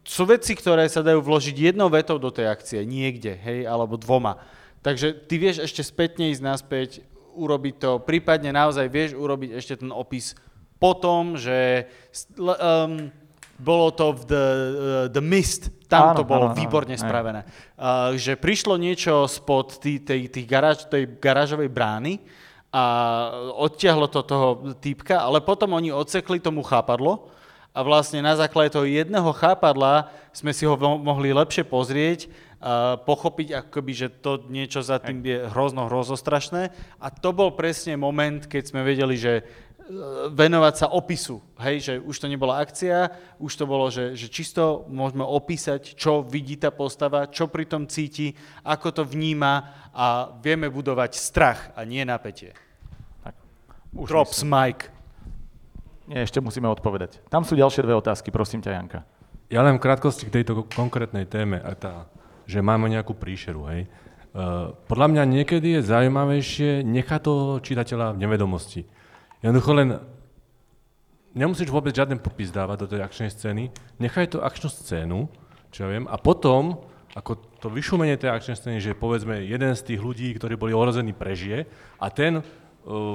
[0.04, 4.40] Sú veci, ktoré sa dajú vložiť jednou vetou do tej akcie, niekde, hej, alebo dvoma.
[4.84, 6.90] Takže ty vieš ešte spätne ísť naspäť,
[7.34, 10.38] urobiť to, prípadne naozaj vieš urobiť ešte ten opis
[10.78, 11.88] potom, že
[12.36, 13.08] um,
[13.58, 17.40] bolo to v The, uh, the Mist, tam áno, to bolo áno, výborne áno, spravené.
[17.78, 22.18] Uh, že prišlo niečo spod tý, tej, tých garáž, tej garážovej brány
[22.74, 22.84] a
[23.54, 27.30] odtiahlo to toho týpka, ale potom oni odsekli tomu chápadlo
[27.74, 33.66] a vlastne na základe toho jedného chápadla sme si ho mohli lepšie pozrieť, uh, pochopiť,
[33.66, 36.70] akoby, že to niečo za tým je hrozno, hrozostrašné.
[37.02, 39.46] A to bol presne moment, keď sme vedeli, že
[40.32, 44.88] venovať sa opisu, hej, že už to nebola akcia, už to bolo, že, že čisto
[44.88, 48.32] môžeme opísať, čo vidí tá postava, čo pri tom cíti,
[48.64, 49.52] ako to vníma
[49.92, 52.56] a vieme budovať strach a nie napätie.
[53.20, 53.36] Tak,
[53.92, 54.52] už Drops myslím.
[54.56, 54.84] Mike.
[56.08, 57.20] Nie, ešte musíme odpovedať.
[57.28, 59.00] Tam sú ďalšie dve otázky, prosím ťa, Janka.
[59.52, 62.08] Ja len v krátkosti k tejto konkrétnej téme, a tá,
[62.48, 63.84] že máme nejakú príšeru, hej.
[64.34, 68.82] Uh, podľa mňa niekedy je zaujímavejšie nechať toho čitateľa v nevedomosti
[69.44, 70.00] Jednoducho len
[71.36, 73.68] nemusíš vôbec žiaden popis dávať do tej akčnej scény,
[74.00, 75.28] nechaj to akčnú scénu,
[75.68, 76.80] čo ja viem, a potom,
[77.12, 81.12] ako to vyšumenie tej akčnej scény, že povedzme jeden z tých ľudí, ktorí boli ohrození,
[81.12, 81.68] prežije
[82.00, 82.40] a ten,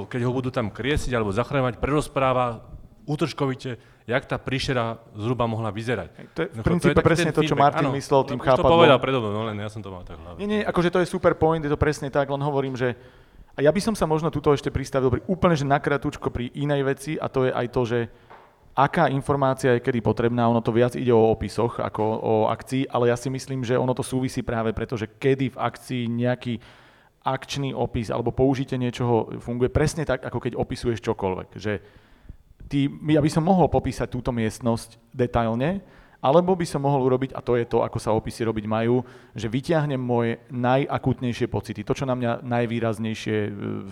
[0.06, 2.62] keď ho budú tam kriesiť alebo zachraňovať, prerozpráva
[3.10, 6.14] útržkovite, jak tá príšera zhruba mohla vyzerať.
[6.34, 8.70] To je v princípe to je presne to, čo Martin ano, myslel tým chápadlom.
[8.70, 10.38] to povedal predo no len ja som to mal tak hlavne.
[10.38, 12.94] Nie, nie, akože to je super point, je to presne tak, len hovorím, že
[13.54, 16.82] a ja by som sa možno tuto ešte pristavil pri úplne že nakratučko pri inej
[16.86, 17.98] veci a to je aj to, že
[18.74, 23.10] aká informácia je kedy potrebná, ono to viac ide o opisoch ako o akcii, ale
[23.10, 26.54] ja si myslím, že ono to súvisí práve preto, že kedy v akcii nejaký
[27.20, 31.48] akčný opis alebo použitie niečoho funguje presne tak, ako keď opisuješ čokoľvek.
[31.52, 31.72] Že
[32.70, 35.84] ty, ja by som mohol popísať túto miestnosť detailne,
[36.20, 39.00] alebo by som mohol urobiť, a to je to, ako sa opisy robiť majú,
[39.32, 43.50] že vyťahnem moje najakutnejšie pocity, to, čo na mňa najvýraznejšie e,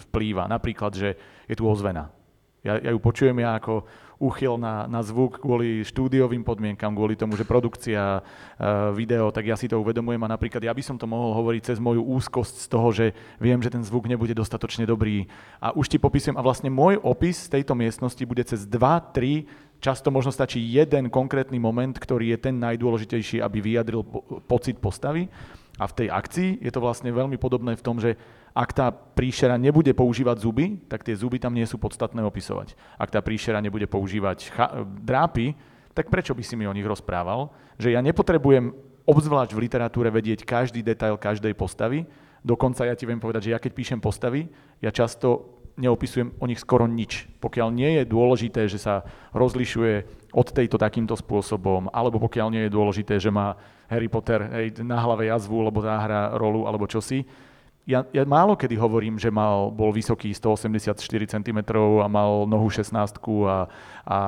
[0.09, 0.45] vplýva.
[0.45, 1.17] Napríklad, že
[1.49, 2.13] je tu ozvena.
[2.61, 7.39] Ja, ja ju počujem ja ako úchyl na, na zvuk kvôli štúdiovým podmienkam, kvôli tomu,
[7.39, 11.07] že produkcia, uh, video, tak ja si to uvedomujem a napríklad ja by som to
[11.07, 13.07] mohol hovoriť cez moju úzkosť z toho, že
[13.39, 15.31] viem, že ten zvuk nebude dostatočne dobrý.
[15.63, 18.75] A už ti popisujem, a vlastne môj opis tejto miestnosti bude cez 2,
[19.15, 24.79] 3, často možno stačí jeden konkrétny moment, ktorý je ten najdôležitejší, aby vyjadril po, pocit
[24.79, 25.31] postavy.
[25.79, 28.19] A v tej akcii je to vlastne veľmi podobné v tom, že
[28.51, 32.75] ak tá príšera nebude používať zuby, tak tie zuby tam nie sú podstatné opisovať.
[32.99, 34.51] Ak tá príšera nebude používať
[35.07, 35.55] drápy,
[35.95, 37.55] tak prečo by si mi o nich rozprával?
[37.79, 38.75] Že ja nepotrebujem
[39.07, 42.05] obzvlášť v literatúre vedieť každý detail každej postavy,
[42.43, 44.51] dokonca ja ti viem povedať, že ja keď píšem postavy,
[44.83, 47.31] ja často neopisujem o nich skoro nič.
[47.39, 50.05] Pokiaľ nie je dôležité, že sa rozlišuje
[50.35, 53.57] od tejto takýmto spôsobom, alebo pokiaľ nie je dôležité, že má
[53.89, 57.25] Harry Potter hej, na hlave jazvu, lebo záhra rolu, alebo čosi,
[57.89, 60.93] ja, ja málo kedy hovorím, že mal, bol vysoký 184
[61.25, 61.59] cm
[62.05, 63.65] a mal nohu 16 a,
[64.05, 64.19] a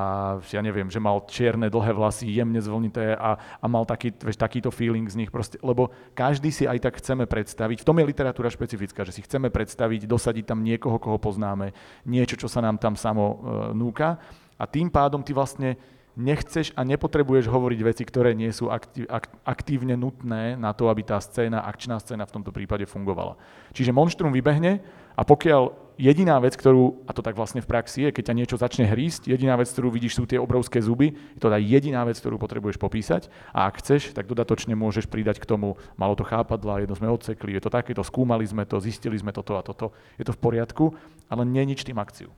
[0.41, 4.73] ja neviem, že mal čierne dlhé vlasy, jemne zvlnité a, a mal taký, vieš, takýto
[4.73, 8.49] feeling z nich proste, lebo každý si aj tak chceme predstaviť, v tom je literatúra
[8.49, 11.77] špecifická, že si chceme predstaviť, dosadiť tam niekoho, koho poznáme,
[12.09, 13.37] niečo, čo sa nám tam samo e,
[13.77, 14.17] núka
[14.57, 15.77] a tým pádom ty vlastne
[16.21, 19.09] nechceš a nepotrebuješ hovoriť veci, ktoré nie sú aktív,
[19.49, 23.41] aktívne nutné na to, aby tá scéna, akčná scéna v tomto prípade fungovala.
[23.73, 24.85] Čiže monštrum vybehne
[25.17, 28.57] a pokiaľ jediná vec, ktorú, a to tak vlastne v praxi je, keď ťa niečo
[28.57, 32.17] začne hrísť, jediná vec, ktorú vidíš, sú tie obrovské zuby, je to tá jediná vec,
[32.17, 36.81] ktorú potrebuješ popísať a ak chceš, tak dodatočne môžeš pridať k tomu, malo to chápadla,
[36.81, 40.25] jedno sme odsekli, je to takéto, skúmali sme to, zistili sme toto a toto, je
[40.25, 40.97] to v poriadku,
[41.29, 42.33] ale nie nič tým akciu.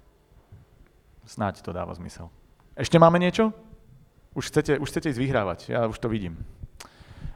[1.23, 2.35] Snáď to dáva zmysel.
[2.75, 3.55] Ešte máme niečo?
[4.33, 6.41] Už chcete, už chcete ísť vyhrávať, ja už to vidím.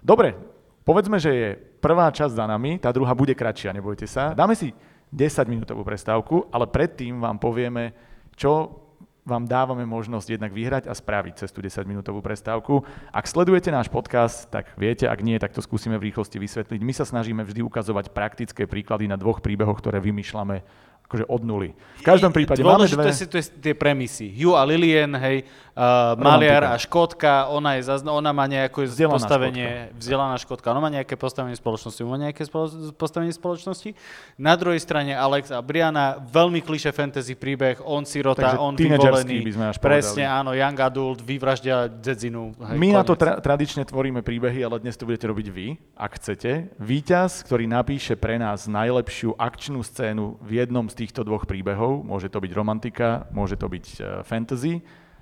[0.01, 0.39] Dobre,
[0.87, 1.49] povedzme, že je
[1.83, 4.33] prvá časť za nami, tá druhá bude kratšia, nebojte sa.
[4.33, 4.73] Dáme si
[5.13, 7.93] 10-minútovú prestávku, ale predtým vám povieme,
[8.33, 8.83] čo
[9.27, 12.87] vám dávame možnosť jednak vyhrať a spraviť cez tú 10-minútovú prestávku.
[13.11, 16.79] Ak sledujete náš podcast, tak viete, ak nie, tak to skúsime v rýchlosti vysvetliť.
[16.79, 20.63] My sa snažíme vždy ukazovať praktické príklady na dvoch príbehoch, ktoré vymýšľame
[21.07, 21.71] akože od nuly.
[21.97, 23.15] V každom prípade máme dve...
[23.15, 24.27] si to je tie premisy.
[24.31, 29.67] Hugh a Lillian, hej, uh, Maliar a Škótka, ona, je ona má nejaké vzdelaná postavenie,
[29.67, 29.99] škótka.
[29.99, 33.95] vzdelaná Škótka, ona má nejaké postavenie spoločnosti, má nejaké spolo- postavenie spoločnosti.
[34.39, 39.47] Na druhej strane Alex a Briana, veľmi kliše fantasy príbeh, on sirota, Takže on vyvolený.
[39.47, 40.39] by sme až Presne, povedali.
[40.43, 42.51] áno, young adult, vyvraždia dedzinu.
[42.55, 42.99] Hej, My koniec.
[42.99, 46.75] na to tra- tradične tvoríme príbehy, ale dnes to budete robiť vy, ak chcete.
[46.83, 52.33] Výťaz, ktorý napíše pre nás najlepšiu akčnú scénu v jednom z týchto dvoch príbehov, môže
[52.33, 54.81] to byť romantika, môže to byť uh, fantasy,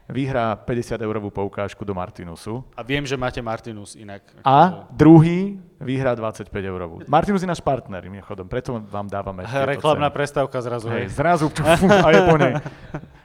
[0.08, 2.60] vyhrá 50 eurovú poukážku do Martinusu.
[2.76, 4.20] A viem, že máte Martinus inak.
[4.44, 7.00] A druhý vyhrá 25 eurovú.
[7.08, 10.16] Martinus je náš partner, mimochodom, preto vám dávame Reklamná ceny.
[10.16, 10.92] prestávka zrazu.
[10.92, 11.48] Hej, zrazu
[12.04, 12.52] a je po nej.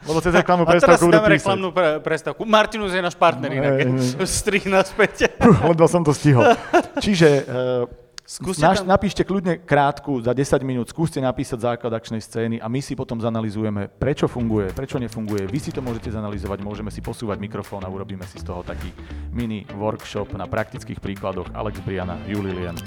[0.07, 2.41] Lebo cez reklamnú prestávku A teraz dáme reklamnú pre, prestávku.
[2.47, 3.73] Martinus je náš partner inak.
[4.23, 5.35] Strih naspäť.
[5.39, 6.47] Lebo som to stihol.
[7.03, 8.93] Čiže uh, Skúste Naš, tam...
[8.93, 13.17] Napíšte kľudne krátku, za 10 minút, skúste napísať základ akčnej scény a my si potom
[13.17, 15.49] zanalizujeme, prečo funguje, prečo nefunguje.
[15.49, 18.93] Vy si to môžete zanalizovať, môžeme si posúvať mikrofón a urobíme si z toho taký
[19.33, 22.77] mini workshop na praktických príkladoch Alex Briana, Julilian.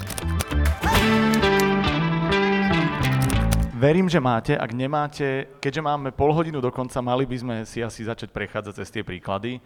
[3.75, 4.55] Verím, že máte.
[4.55, 8.87] Ak nemáte, keďže máme pol hodinu dokonca, mali by sme si asi začať prechádzať cez
[8.95, 9.59] tie príklady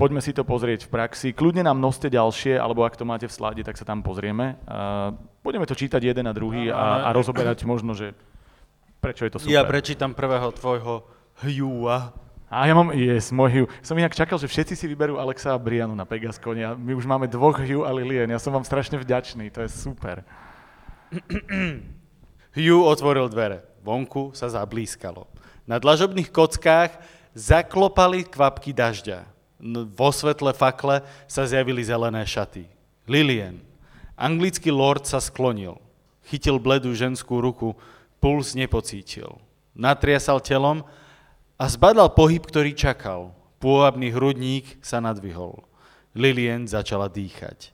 [0.00, 1.28] poďme si to pozrieť v praxi.
[1.36, 4.56] Kľudne nám noste ďalšie, alebo ak to máte v slade, tak sa tam pozrieme.
[4.64, 5.12] Uh,
[5.44, 8.16] budeme to čítať jeden a druhý a, a rozoberať možno, že
[9.04, 9.52] prečo je to super.
[9.52, 11.04] Ja prečítam prvého tvojho
[11.44, 12.16] Hjua.
[12.50, 13.68] A ja mám, yes, môj Hugh.
[13.84, 17.06] Som inak čakal, že všetci si vyberú Alexa a Brianu na Pegaskone a my už
[17.06, 18.26] máme dvoch Hugh a Lilien.
[18.26, 20.26] Ja som vám strašne vďačný, to je super.
[22.58, 23.62] Hugh otvoril dvere.
[23.86, 25.30] Vonku sa zablískalo.
[25.68, 26.98] Na dlažobných kockách
[27.38, 29.39] zaklopali kvapky dažďa
[29.92, 32.66] vo svetle fakle sa zjavili zelené šaty.
[33.04, 33.60] Lilien.
[34.16, 35.76] Anglický lord sa sklonil.
[36.28, 37.76] Chytil bledú ženskú ruku,
[38.20, 39.40] puls nepocítil.
[39.72, 40.84] Natriasal telom
[41.56, 43.32] a zbadal pohyb, ktorý čakal.
[43.60, 45.64] Pôvabný hrudník sa nadvihol.
[46.16, 47.72] Lilien začala dýchať.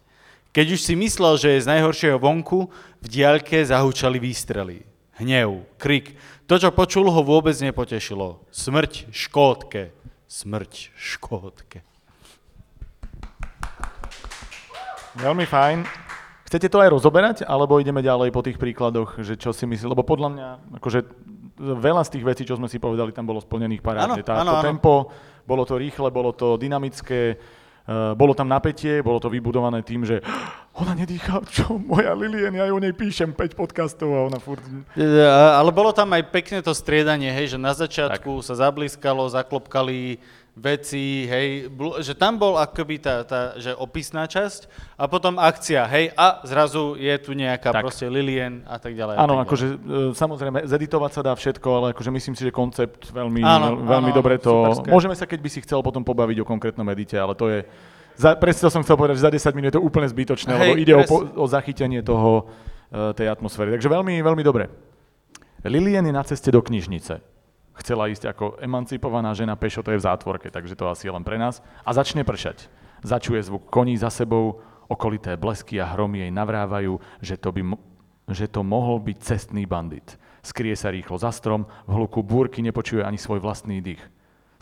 [0.51, 2.73] Keď už si myslel, že je z najhoršieho vonku,
[3.05, 4.89] v diaľke zahúčali výstrely.
[5.21, 6.17] Hnev, krik.
[6.49, 8.41] To, čo počul, ho vôbec nepotešilo.
[8.49, 9.93] Smrť škótke.
[10.27, 11.87] Smrť škótke.
[15.17, 15.87] Veľmi fajn.
[16.47, 19.87] Chcete to aj rozoberať, alebo ideme ďalej po tých príkladoch, že čo si myslí?
[19.91, 20.49] Lebo podľa mňa,
[20.79, 20.99] akože
[21.59, 24.23] veľa z tých vecí, čo sme si povedali, tam bolo splnených parádne.
[24.23, 25.11] Tá, to tempo,
[25.43, 27.35] bolo to rýchle, bolo to dynamické,
[28.19, 30.19] bolo tam napätie, bolo to vybudované tým, že
[30.77, 34.61] ona nedýchá, čo moja Lilien, ja o nej píšem 5 podcastov a ona furt...
[35.57, 38.45] Ale bolo tam aj pekne to striedanie, hej, že na začiatku tak.
[38.45, 40.21] sa zablískalo, zaklopkali
[40.57, 41.69] veci, hej,
[42.01, 44.65] že tam bol akoby tá, tá že opisná časť
[44.97, 47.85] a potom akcia, hej, a zrazu je tu nejaká tak.
[47.85, 49.21] proste Lilien a tak ďalej.
[49.21, 49.77] Áno, akože e,
[50.17, 54.17] samozrejme, zeditovať sa dá všetko, ale akože myslím si, že koncept veľmi, áno, veľmi áno,
[54.17, 54.73] dobre to...
[54.81, 54.89] Superské.
[54.97, 57.61] Môžeme sa, keď by si chcel potom pobaviť o konkrétnom edite, ale to je...
[58.17, 60.61] Za, presne to som chcel povedať, že za 10 minút je to úplne zbytočné, hej,
[60.73, 61.05] lebo ide o,
[61.37, 62.49] o zachytenie toho,
[62.89, 63.77] e, tej atmosféry.
[63.77, 64.73] Takže veľmi, veľmi dobre.
[65.69, 67.36] Lilien je na ceste do knižnice
[67.81, 71.25] chcela ísť ako emancipovaná žena pešo, to je v zátvorke, takže to asi je len
[71.25, 71.61] pre nás.
[71.85, 72.69] A začne pršať.
[73.05, 77.63] Začuje zvuk koní za sebou, okolité blesky a hromy jej navrávajú, že to, by,
[78.31, 80.17] že to mohol byť cestný bandit.
[80.47, 84.03] Skrie sa rýchlo za strom, v hluku búrky nepočuje ani svoj vlastný dých.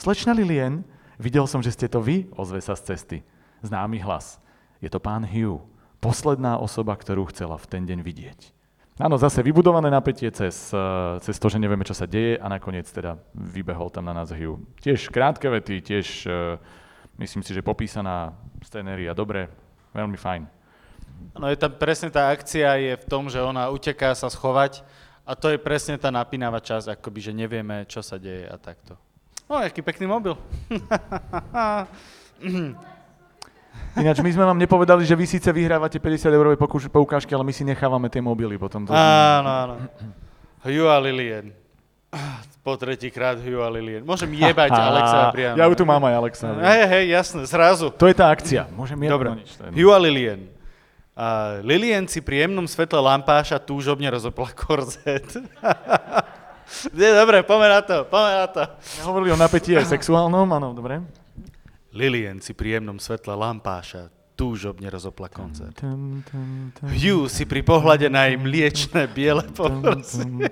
[0.01, 0.83] Slečna Lilien,
[1.21, 3.19] videl som, že ste to vy, ozve sa z cesty.
[3.61, 4.41] Známy hlas.
[4.81, 5.61] Je to pán Hugh,
[6.01, 8.64] posledná osoba, ktorú chcela v ten deň vidieť.
[8.95, 12.87] Áno, zase vybudované napätie cez, eh, cez to, že nevieme, čo sa deje a nakoniec
[12.87, 14.63] teda vybehol tam na nás Hugh.
[14.79, 16.55] Tiež krátke vety, tiež uh,
[17.19, 19.51] myslím si, že popísaná scenéria, dobre,
[19.99, 20.47] veľmi fajn.
[21.35, 24.87] No je tam presne tá akcia je v tom, že ona uteká sa schovať
[25.27, 28.95] a to je presne tá napínavá časť, akoby, že nevieme, čo sa deje a takto.
[29.51, 30.39] No, aký pekný mobil.
[33.95, 36.57] Ináč my sme vám nepovedali, že vy síce vyhrávate 50 eurové
[36.91, 38.83] poukážky, ale my si nechávame tie mobily potom.
[38.83, 38.91] To...
[38.91, 39.75] Áno, áno.
[40.67, 41.55] Hugh a Lilien.
[42.67, 44.03] Po tretíkrát Hugh a Lilien.
[44.03, 45.57] Môžem jebať Alexa priamo.
[45.61, 46.47] Ja ju tu mám aj Alexa.
[46.59, 47.87] Hej, hej, jasné, zrazu.
[47.95, 48.67] To je tá akcia.
[48.75, 49.39] Môžem ja Dobre.
[49.71, 50.51] Hugh a Lilien.
[51.15, 55.39] A Lilien si pri jemnom svetle lampáša túžobne rozopla korzet.
[57.23, 58.63] dobre, poďme na to, poďme na to.
[59.07, 60.99] Hovorili o napätí aj sexuálnom, áno, dobre.
[61.95, 65.79] Lilien si pri jemnom svetle lampáša túžobne rozopla koncert.
[66.83, 70.51] Hugh si pri pohľade na jej mliečné biele povrsie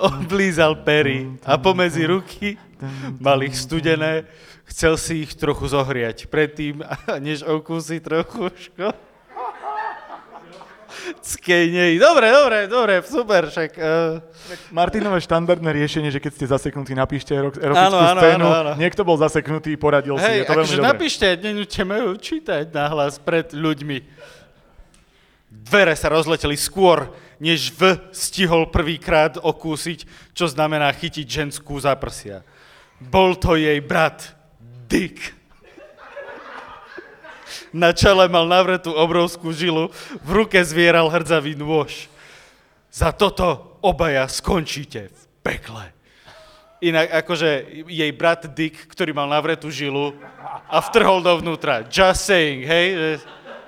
[0.00, 2.56] oblízal pery a pomedzi ruky
[3.20, 4.24] mal ich studené,
[4.72, 6.80] chcel si ich trochu zohriať predtým,
[7.20, 8.48] než okúsi trochu
[11.22, 11.98] Skejnej.
[11.98, 13.70] Dobre, dobre, dobre, super, však...
[13.78, 14.20] Uh...
[14.74, 18.46] Martinové štandardné riešenie, že keď ste zaseknutí, napíšte erotickú áno, áno, scénu.
[18.46, 18.72] Áno, áno.
[18.78, 20.88] Niekto bol zaseknutý, poradil Hej, si, je to veľmi dobre.
[20.92, 23.98] napíšte, nenúčeme ju čítať nahlas pred ľuďmi.
[25.52, 32.40] Dvere sa rozleteli skôr, než V stihol prvýkrát okúsiť, čo znamená chytiť ženskú za prsia.
[33.02, 34.32] Bol to jej brat,
[34.88, 35.41] Dick.
[37.72, 39.88] Na čele mal navretú obrovskú žilu,
[40.20, 42.12] v ruke zvieral hrdzavý nôž.
[42.92, 45.88] Za toto obaja skončíte v pekle.
[46.84, 50.12] Inak akože jej brat Dick, ktorý mal navretú žilu
[50.68, 51.88] a vtrhol dovnútra.
[51.88, 53.16] Just saying, hej?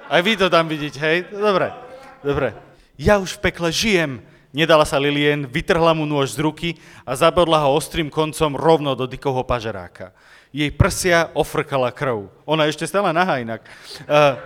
[0.05, 1.25] Aj vy to tam vidíte, hej?
[1.33, 1.73] Dobre,
[2.21, 2.53] dobre.
[3.01, 4.21] Ja už v pekle žijem,
[4.55, 6.71] Nedala sa Lilien, vytrhla mu nôž z ruky
[7.03, 10.15] a zabodla ho ostrým koncom rovno do Dickovho pažeráka
[10.55, 12.31] jej prsia ofrkala krv.
[12.47, 13.67] Ona ešte stále nahá inak.
[14.07, 14.39] Uh,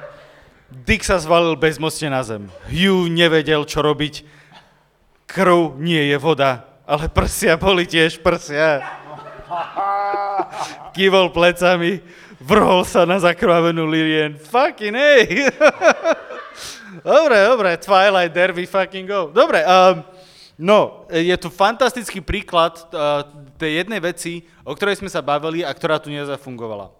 [0.72, 2.48] Dick sa zvalil bezmocne na zem.
[2.72, 4.24] Hugh nevedel, čo robiť.
[5.28, 8.80] Krv nie je voda, ale prsia boli tiež prsia.
[10.96, 12.00] Kývol plecami,
[12.40, 14.40] vrhol sa na zakrvavenú Lilien.
[14.40, 15.52] Fucking hey!
[17.04, 19.28] dobre, dobre, Twilight, there we fucking go.
[19.28, 20.00] Dobre, um,
[20.58, 23.22] no, je tu fantastický príklad uh,
[23.56, 26.90] tej jednej veci, o ktorej sme sa bavili a ktorá tu nezafungovala.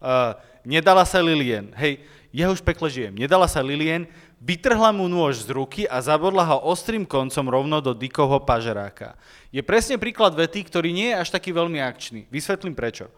[0.00, 0.34] Uh,
[0.64, 2.00] nedala sa Lilien, hej,
[2.34, 4.08] ja už pekle žijem, nedala sa Lilien,
[4.42, 9.14] vytrhla mu nôž z ruky a zabodla ho ostrým koncom rovno do Dickovho pažeráka.
[9.54, 12.26] Je presne príklad vety, ktorý nie je až taký veľmi akčný.
[12.28, 13.08] Vysvetlím prečo.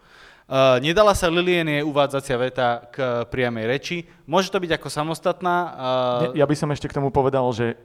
[0.47, 3.97] Uh, nedala sa Lilien je uvádzacia veta k priamej reči.
[4.23, 5.55] Môže to byť ako samostatná.
[6.31, 6.39] Uh...
[6.39, 7.75] Ja by som ešte k tomu povedal, že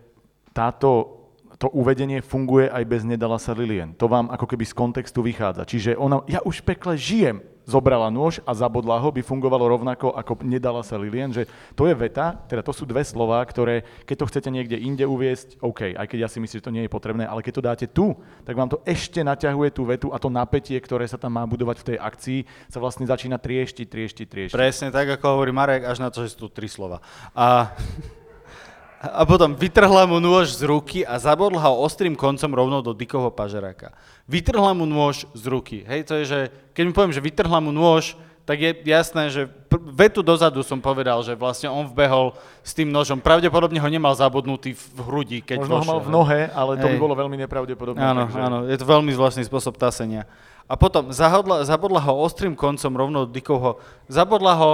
[0.54, 1.21] táto
[1.62, 3.94] to uvedenie funguje aj bez nedala sa Lilien.
[4.02, 5.62] To vám ako keby z kontextu vychádza.
[5.62, 10.10] Čiže ona, ja už v pekle žijem, zobrala nôž a zabodla ho, by fungovalo rovnako
[10.10, 11.46] ako nedala sa Lilien, že
[11.78, 15.62] to je veta, teda to sú dve slova, ktoré keď to chcete niekde inde uviesť,
[15.62, 17.86] OK, aj keď ja si myslím, že to nie je potrebné, ale keď to dáte
[17.94, 21.46] tu, tak vám to ešte naťahuje tú vetu a to napätie, ktoré sa tam má
[21.46, 24.58] budovať v tej akcii, sa vlastne začína trieštiť, trieštiť, trieštiť.
[24.58, 26.98] Presne tak, ako hovorí Marek, až na to, že sú tu tri slova.
[27.30, 27.70] A
[29.02, 33.34] a potom vytrhla mu nôž z ruky a zabodla ho ostrým koncom rovno do Dickovho
[33.34, 33.90] pažeráka.
[34.30, 35.82] Vytrhla mu nôž z ruky.
[35.82, 36.38] Hej, to je, že
[36.70, 38.14] keď mi poviem, že vytrhla mu nôž,
[38.46, 42.90] tak je jasné, že pr- vetu dozadu som povedal, že vlastne on vbehol s tým
[42.90, 43.22] nožom.
[43.22, 46.86] Pravdepodobne ho nemal zabudnutý v hrudi, keď Možno vošiel, ho mal v nohe, ale to
[46.86, 46.94] Hej.
[46.94, 48.02] by bolo veľmi nepravdepodobné.
[48.02, 48.38] Áno, takže...
[48.38, 50.26] áno, je to veľmi zvláštny spôsob tasenia.
[50.70, 53.82] A potom zahodla, zabodla ho ostrým koncom rovno Dickovho.
[54.06, 54.72] Zabodla ho,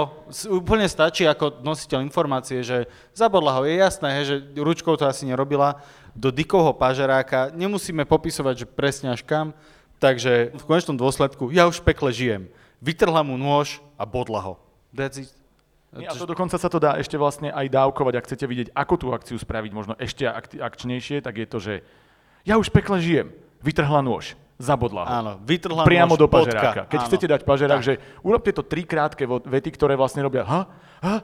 [0.53, 2.85] úplne stačí ako nositeľ informácie, že
[3.17, 3.61] zabodla ho.
[3.65, 5.81] Je jasné, he, že ručkou to asi nerobila.
[6.13, 9.51] Do Dickovho pažeráka nemusíme popisovať, že presne až kam.
[9.99, 12.47] Takže v konečnom dôsledku ja už v pekle žijem.
[12.79, 14.53] Vytrhla mu nôž a bodla ho.
[14.95, 15.29] That's it.
[15.89, 18.93] Nie, a to dokonca sa to dá ešte vlastne aj dávkovať, ak chcete vidieť, ako
[18.93, 21.73] tú akciu spraviť možno ešte ak- akčnejšie, tak je to, že
[22.45, 23.33] ja už pekle žijem,
[23.65, 25.09] vytrhla nôž zabodla ho.
[25.09, 26.85] Áno, vytrhla Priamo do pažeráka.
[26.91, 27.07] Keď Áno.
[27.07, 27.87] chcete dať pažerák, tak.
[27.87, 30.67] že urobte to tri krátke vety, ktoré vlastne robia ha,
[30.99, 31.15] ha,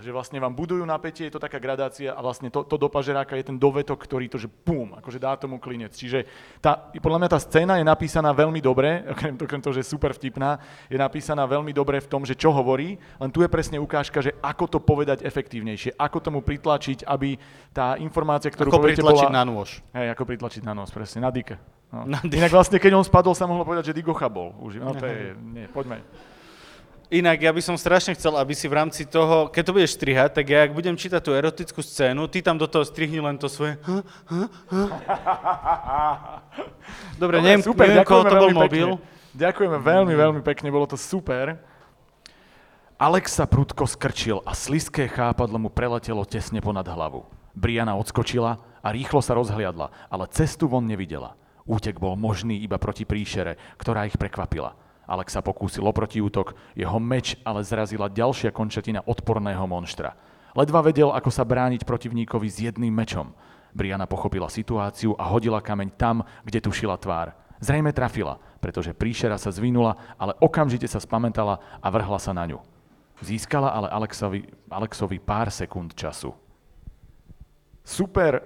[0.00, 3.36] že vlastne vám budujú napätie, je to taká gradácia a vlastne to, to do pažeráka
[3.36, 5.92] je ten dovetok, ktorý to, že pum, akože dá tomu klinec.
[5.92, 6.24] Čiže
[6.62, 10.14] tá, podľa mňa tá scéna je napísaná veľmi dobre, okrem, okrem toho, že je super
[10.14, 14.24] vtipná, je napísaná veľmi dobre v tom, že čo hovorí, len tu je presne ukážka,
[14.24, 17.36] že ako to povedať efektívnejšie, ako tomu pritlačiť, aby
[17.74, 19.30] tá informácia, ktorú ako poviete, bola...
[19.30, 19.84] na nôž.
[19.92, 21.77] Hej, ako pritlačiť na nôž, presne, na dike.
[21.88, 22.04] No.
[22.28, 24.52] Inak vlastne, keď on spadol, sa mohlo povedať, že Digocha bol.
[24.60, 26.04] Už, no to je, nie, poďme.
[27.08, 30.36] Inak ja by som strašne chcel, aby si v rámci toho, keď to budeš strihať,
[30.36, 33.48] tak ja ak budem čítať tú erotickú scénu, ty tam do toho strihni len to
[33.48, 33.80] svoje...
[33.80, 34.04] Dobre,
[37.16, 39.00] Dobre neviem, super, neviem koho to bol mobil.
[39.32, 41.56] Ďakujeme veľmi, veľmi pekne, bolo to super.
[43.00, 47.24] Alex sa prudko skrčil a sliské chápadlo mu preletelo tesne ponad hlavu.
[47.56, 51.38] Briana odskočila a rýchlo sa rozhliadla, ale cestu von nevidela.
[51.68, 54.72] Útek bol možný iba proti príšere, ktorá ich prekvapila.
[55.04, 60.16] Alex sa pokúsil o protiútok, jeho meč ale zrazila ďalšia končatina odporného monštra.
[60.56, 63.36] Ledva vedel, ako sa brániť protivníkovi s jedným mečom.
[63.76, 67.36] Briana pochopila situáciu a hodila kameň tam, kde tušila tvár.
[67.60, 72.64] Zrejme trafila, pretože príšera sa zvinula, ale okamžite sa spamentala a vrhla sa na ňu.
[73.20, 76.32] Získala ale Alexovi, Alexovi pár sekúnd času.
[77.82, 78.40] Super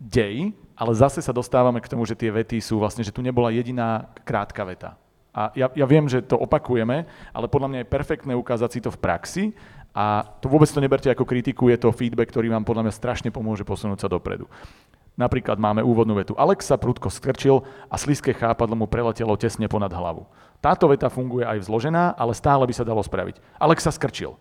[0.00, 3.52] dej, ale zase sa dostávame k tomu, že tie vety sú vlastne, že tu nebola
[3.52, 4.96] jediná krátka veta.
[5.30, 7.04] A ja, ja viem, že to opakujeme,
[7.36, 9.44] ale podľa mňa je perfektné ukázať si to v praxi
[9.92, 13.28] a to vôbec to neberte ako kritiku, je to feedback, ktorý vám podľa mňa strašne
[13.28, 14.48] pomôže posunúť sa dopredu.
[15.20, 16.32] Napríklad máme úvodnú vetu.
[16.40, 17.60] Alex sa prudko skrčil
[17.92, 20.24] a sliské chápadlo mu preletelo tesne ponad hlavu.
[20.64, 23.36] Táto veta funguje aj vzložená, ale stále by sa dalo spraviť.
[23.60, 24.32] Alex sa skrčil.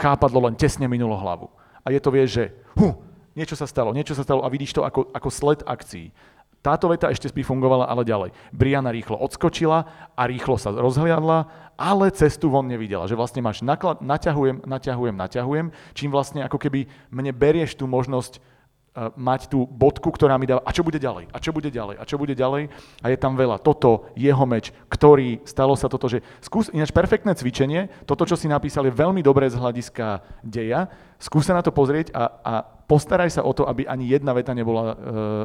[0.00, 1.52] Chápadlo len tesne minulo hlavu.
[1.84, 2.96] A je to, vieš, že hu,
[3.38, 6.10] niečo sa stalo, niečo sa stalo a vidíš to ako, ako sled akcií.
[6.58, 8.30] Táto veta ešte by fungovala ale ďalej.
[8.50, 9.86] Briana rýchlo odskočila
[10.18, 11.46] a rýchlo sa rozhliadla,
[11.78, 13.06] ale cestu von nevidela.
[13.06, 18.42] Že vlastne máš naklad, naťahujem, naťahujem, naťahujem, čím vlastne ako keby mne berieš tú možnosť
[18.42, 21.94] uh, mať tú bodku, ktorá mi dáva, a čo bude ďalej, a čo bude ďalej,
[21.94, 22.74] a čo bude ďalej.
[23.00, 23.62] A je tam veľa.
[23.62, 28.50] Toto, jeho meč, ktorý, stalo sa toto, že skús, ináč perfektné cvičenie, toto, čo si
[28.50, 30.90] napísal, je veľmi dobré z hľadiska deja.
[31.22, 32.54] Skús sa na to pozrieť a, a
[32.88, 34.94] postaraj sa o to, aby ani jedna veta nebola e,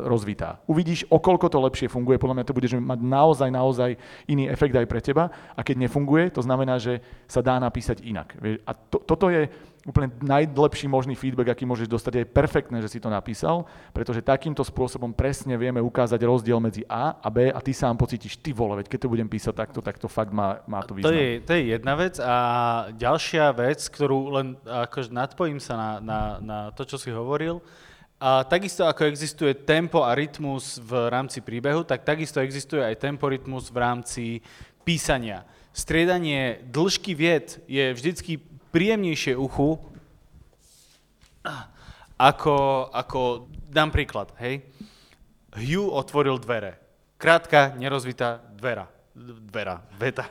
[0.08, 0.64] rozvitá.
[0.64, 3.92] Uvidíš, okolko to lepšie funguje, podľa mňa to bude mať naozaj, naozaj
[4.32, 8.40] iný efekt aj pre teba a keď nefunguje, to znamená, že sa dá napísať inak.
[8.64, 9.52] A to, toto je
[9.84, 12.24] úplne najlepší možný feedback, aký môžeš dostať.
[12.24, 17.20] Je perfektné, že si to napísal, pretože takýmto spôsobom presne vieme ukázať rozdiel medzi A
[17.20, 20.00] a B a ty sám pocítiš, ty vole, veď keď to budem písať takto, tak
[20.00, 21.12] to fakt má, má to význam.
[21.12, 22.36] To je, to je jedna vec a
[22.96, 27.33] ďalšia vec, ktorú len akože nadpojím sa na, na, na to, čo si hovoril,
[28.24, 33.28] a takisto ako existuje tempo a rytmus v rámci príbehu, tak takisto existuje aj tempo
[33.28, 34.26] rytmus v rámci
[34.88, 35.44] písania.
[35.76, 38.40] Striedanie dĺžky vied je vždycky
[38.72, 39.76] príjemnejšie uchu,
[42.16, 44.64] ako, ako dám príklad, hej.
[45.54, 46.80] Hugh otvoril dvere.
[47.20, 48.88] Krátka, nerozvitá dvera.
[49.18, 50.26] Dvera, veta.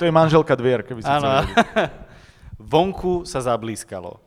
[0.00, 1.44] To je manželka dvier, keby si chcel
[2.72, 4.24] Vonku sa zablískalo.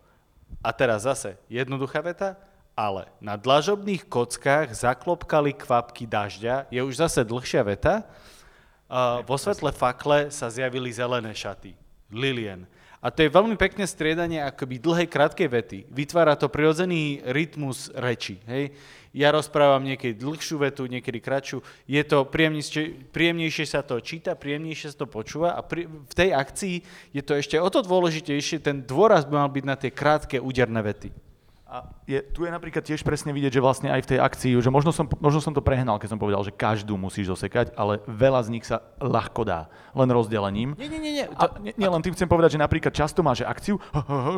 [0.68, 2.36] A teraz zase jednoduchá veta,
[2.76, 8.04] ale na dlažobných kockách zaklopkali kvapky dažďa, je už zase dlhšia veta.
[8.92, 11.72] Uh, vo svetle fakle sa zjavili zelené šaty.
[12.12, 12.68] Lilien.
[13.00, 15.80] A to je veľmi pekné striedanie akoby dlhej, krátkej vety.
[15.88, 18.44] Vytvára to prirodzený rytmus reči.
[18.44, 18.76] Hej?
[19.18, 21.66] Ja rozprávam niekedy dlhšiu vetu, niekedy kratšiu.
[21.90, 26.38] Je to príjemnejšie, príjemnejšie sa to číta, príjemnejšie sa to počúva a pri, v tej
[26.38, 26.76] akcii
[27.18, 30.86] je to ešte o to dôležitejšie, ten dôraz by mal byť na tie krátke, úderné
[30.86, 31.27] vety.
[31.68, 34.72] A je, tu je napríklad tiež presne vidieť, že vlastne aj v tej akcii, že
[34.72, 38.40] možno som, možno som to prehnal, keď som povedal, že každú musíš zosekať, ale veľa
[38.48, 40.80] z nich sa ľahko dá, len rozdelením.
[40.80, 41.12] Nie, nie, nie.
[41.20, 41.26] nie.
[41.28, 41.36] To...
[41.36, 43.84] A nie, nie, len tým chcem povedať, že napríklad často máš akciu,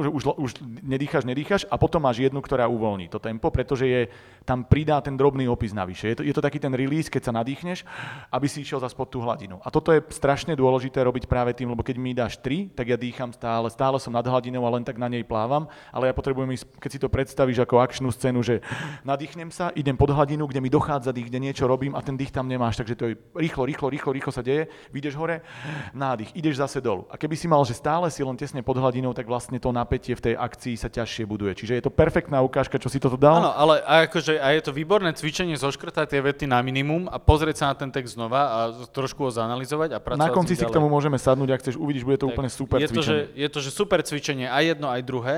[0.02, 0.52] že už, už
[0.82, 4.02] nedýcháš, nedýcháš a potom máš jednu, ktorá uvoľní to tempo, pretože je,
[4.42, 6.10] tam pridá ten drobný opis navyše.
[6.10, 7.86] Je to, je to taký ten release, keď sa nadýchneš,
[8.34, 9.62] aby si išiel za spod tú hladinu.
[9.62, 12.98] A toto je strašne dôležité robiť práve tým, lebo keď mi dáš 3, tak ja
[12.98, 16.58] dýcham stále, stále som nad hladinou a len tak na nej plávam, ale ja potrebujem
[16.58, 18.64] ísť, keď si to predstavíš ako akčnú scénu, že
[19.04, 22.32] nadýchnem sa, idem pod hladinu, kde mi dochádza dých, kde niečo robím a ten dých
[22.32, 25.44] tam nemáš, takže to je rýchlo, rýchlo, rýchlo, rýchlo sa deje, vyjdeš hore,
[25.92, 27.04] nádych, ideš zase dolu.
[27.12, 30.16] A keby si mal, že stále si len tesne pod hladinou, tak vlastne to napätie
[30.16, 31.52] v tej akcii sa ťažšie buduje.
[31.60, 33.44] Čiže je to perfektná ukážka, čo si toto dal.
[33.44, 37.56] Áno, ale akože, a je to výborné cvičenie zoškrtať tie vety na minimum a pozrieť
[37.60, 38.60] sa na ten text znova a
[38.96, 42.08] trošku ho zanalizovať a pracovať Na konci si k tomu môžeme sadnúť, ak chceš, uvidíš,
[42.08, 43.28] bude to tak úplne super je cvičenie.
[43.28, 45.38] To, že, je to, že super cvičenie, aj jedno, aj druhé.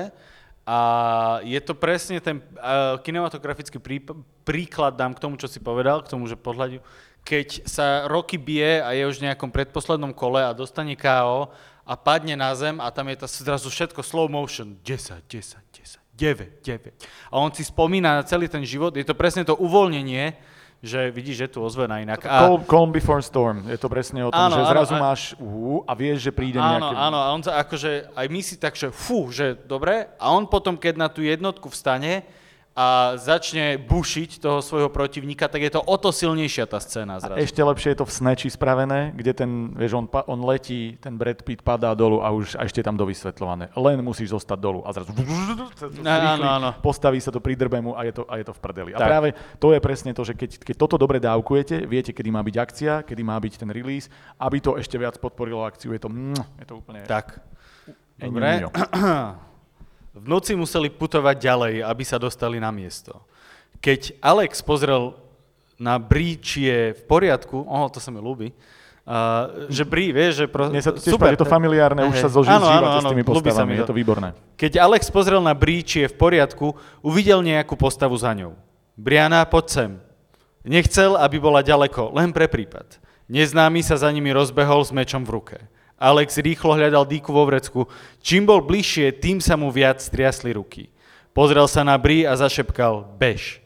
[0.62, 0.78] A
[1.42, 3.98] je to presne ten uh, kinematografický prí,
[4.46, 6.78] príklad, dám k tomu, čo si povedal, k tomu, že podľadiu,
[7.26, 11.50] keď sa roky bije a je už v nejakom predposlednom kole a dostane KO
[11.82, 15.98] a padne na zem a tam je to zrazu všetko slow motion, 10, 10, 10,
[16.14, 16.94] 9, 9.
[17.30, 20.38] A on si spomína na celý ten život, je to presne to uvoľnenie,
[20.82, 22.26] že vidíš, že tu ozvená inak.
[22.26, 22.42] A...
[22.42, 25.86] Calm, calm before storm, je to presne o tom, áno, že zrazu áno, máš uh,
[25.86, 26.94] a vieš, že príde áno, nejaké...
[26.98, 30.42] Áno, a on sa akože, aj my si tak, že fú, že dobre, a on
[30.50, 32.26] potom, keď na tú jednotku vstane,
[32.72, 37.36] a začne bušiť toho svojho protivníka, tak je to o to silnejšia tá scéna zrazu.
[37.36, 41.20] A ešte lepšie je to v Sneči spravené, kde ten, vieš, on, on letí, ten
[41.20, 43.76] Brad Pitt padá dolu a už a ešte tam dovysvetľované.
[43.76, 45.12] Len musíš zostať dolu a zrazu
[46.00, 46.70] áno, áno.
[46.80, 48.90] postaví sa to pri drbemu a je to, a je to v prdeli.
[48.96, 49.04] Tak.
[49.04, 49.28] A práve
[49.60, 52.92] to je presne to, že keď, keď toto dobre dávkujete, viete, kedy má byť akcia,
[53.04, 54.08] kedy má byť ten release,
[54.40, 56.08] aby to ešte viac podporilo akciu, je to,
[56.56, 57.04] je to úplne...
[57.04, 57.36] Tak.
[58.16, 58.64] Dobre.
[60.12, 63.24] V noci museli putovať ďalej, aby sa dostali na miesto.
[63.80, 65.16] Keď Alex pozrel
[65.80, 68.52] na Brí, či je v poriadku, oh, to sa mi ľúbi,
[69.02, 70.44] Uh, že Brí, vieš, že...
[70.46, 70.70] Pro...
[70.70, 73.10] Mne sa to tiež super, je to familiárne, už sa zožil áno, áno, áno, s
[73.10, 74.30] tými postavami, je to výborné.
[74.54, 78.54] Keď Alex pozrel na Brí, či je v poriadku, uvidel nejakú postavu za ňou.
[78.94, 79.90] Briana, poď sem.
[80.62, 83.02] Nechcel, aby bola ďaleko, len pre prípad.
[83.26, 85.58] Neznámy sa za nimi rozbehol s mečom v ruke.
[86.02, 87.86] Alex rýchlo hľadal dýku vo vrecku.
[88.18, 90.90] Čím bol bližšie, tým sa mu viac striasli ruky.
[91.30, 93.62] Pozrel sa na Bri a zašepkal bež.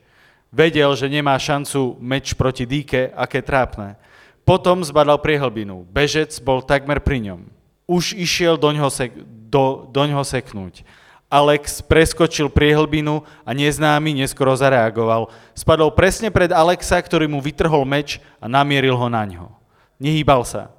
[0.52, 3.96] Vedel, že nemá šancu meč proti dýke, aké trápne.
[4.44, 5.88] Potom zbadal priehlbinu.
[5.88, 7.40] Bežec bol takmer pri ňom.
[7.88, 9.16] Už išiel do ňoho, sek-
[9.50, 10.86] do, do ňoho seknúť.
[11.26, 15.34] Alex preskočil priehlbinu a neznámy neskoro zareagoval.
[15.58, 19.50] Spadol presne pred Alexa, ktorý mu vytrhol meč a namieril ho na ňo.
[19.98, 20.75] Nehýbal sa.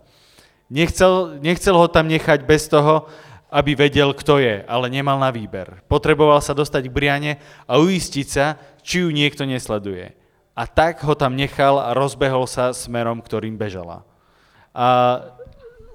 [0.68, 3.08] Nechcel, nechcel ho tam nechať bez toho,
[3.48, 5.80] aby vedel, kto je, ale nemal na výber.
[5.88, 7.32] Potreboval sa dostať k Briane
[7.64, 10.12] a uistiť sa, či ju niekto nesleduje.
[10.52, 14.04] A tak ho tam nechal a rozbehol sa smerom, ktorým bežala.
[14.76, 15.22] A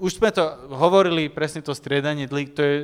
[0.00, 0.42] už sme to
[0.72, 2.76] hovorili, presne to striedanie dlhých, to je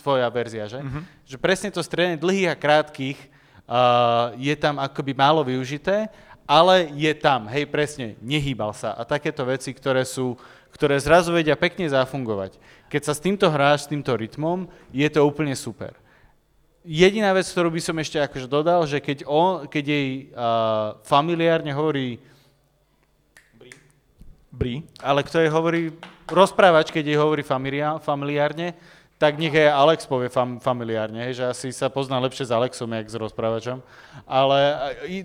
[0.00, 0.80] tvoja verzia, že?
[0.82, 1.02] Mm-hmm.
[1.28, 6.08] Že presne to striedanie dlhých a krátkých uh, je tam akoby málo využité,
[6.46, 8.94] ale je tam, hej, presne, nehýbal sa.
[8.94, 10.38] A takéto veci, ktoré sú
[10.76, 12.60] ktoré zrazu vedia pekne zafungovať.
[12.92, 15.96] Keď sa s týmto hráš, s týmto rytmom, je to úplne super.
[16.84, 21.72] Jediná vec, ktorú by som ešte akože dodal, že keď, on, keď jej uh, familiárne
[21.72, 22.20] hovorí
[24.52, 24.84] Bri.
[25.02, 25.96] Ale kto jej hovorí
[26.28, 28.76] rozprávač, keď jej hovorí familia, familiárne,
[29.16, 32.92] tak nech aj Alex povie fam, familiárne, hej, že asi sa pozná lepšie s Alexom,
[32.92, 33.80] jak s rozprávačom.
[34.28, 34.60] Ale,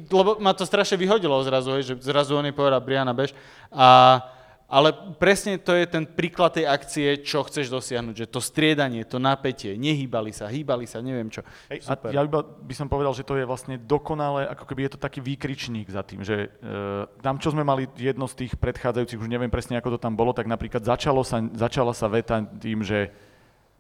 [0.07, 3.35] lebo ma to strašne vyhodilo zrazu, hej, že zrazu on jej povedal Briana Bež.
[3.67, 4.23] A,
[4.71, 9.19] ale presne to je ten príklad tej akcie, čo chceš dosiahnuť, že to striedanie, to
[9.19, 11.43] napätie, nehýbali sa, hýbali sa, neviem čo.
[11.67, 12.15] Hej, Super.
[12.15, 15.19] A ja by som povedal, že to je vlastne dokonale, ako keby je to taký
[15.19, 19.51] výkričník za tým, že uh, tam, čo sme mali jedno z tých predchádzajúcich, už neviem
[19.51, 23.11] presne, ako to tam bolo, tak napríklad začalo sa, začala sa veta tým, že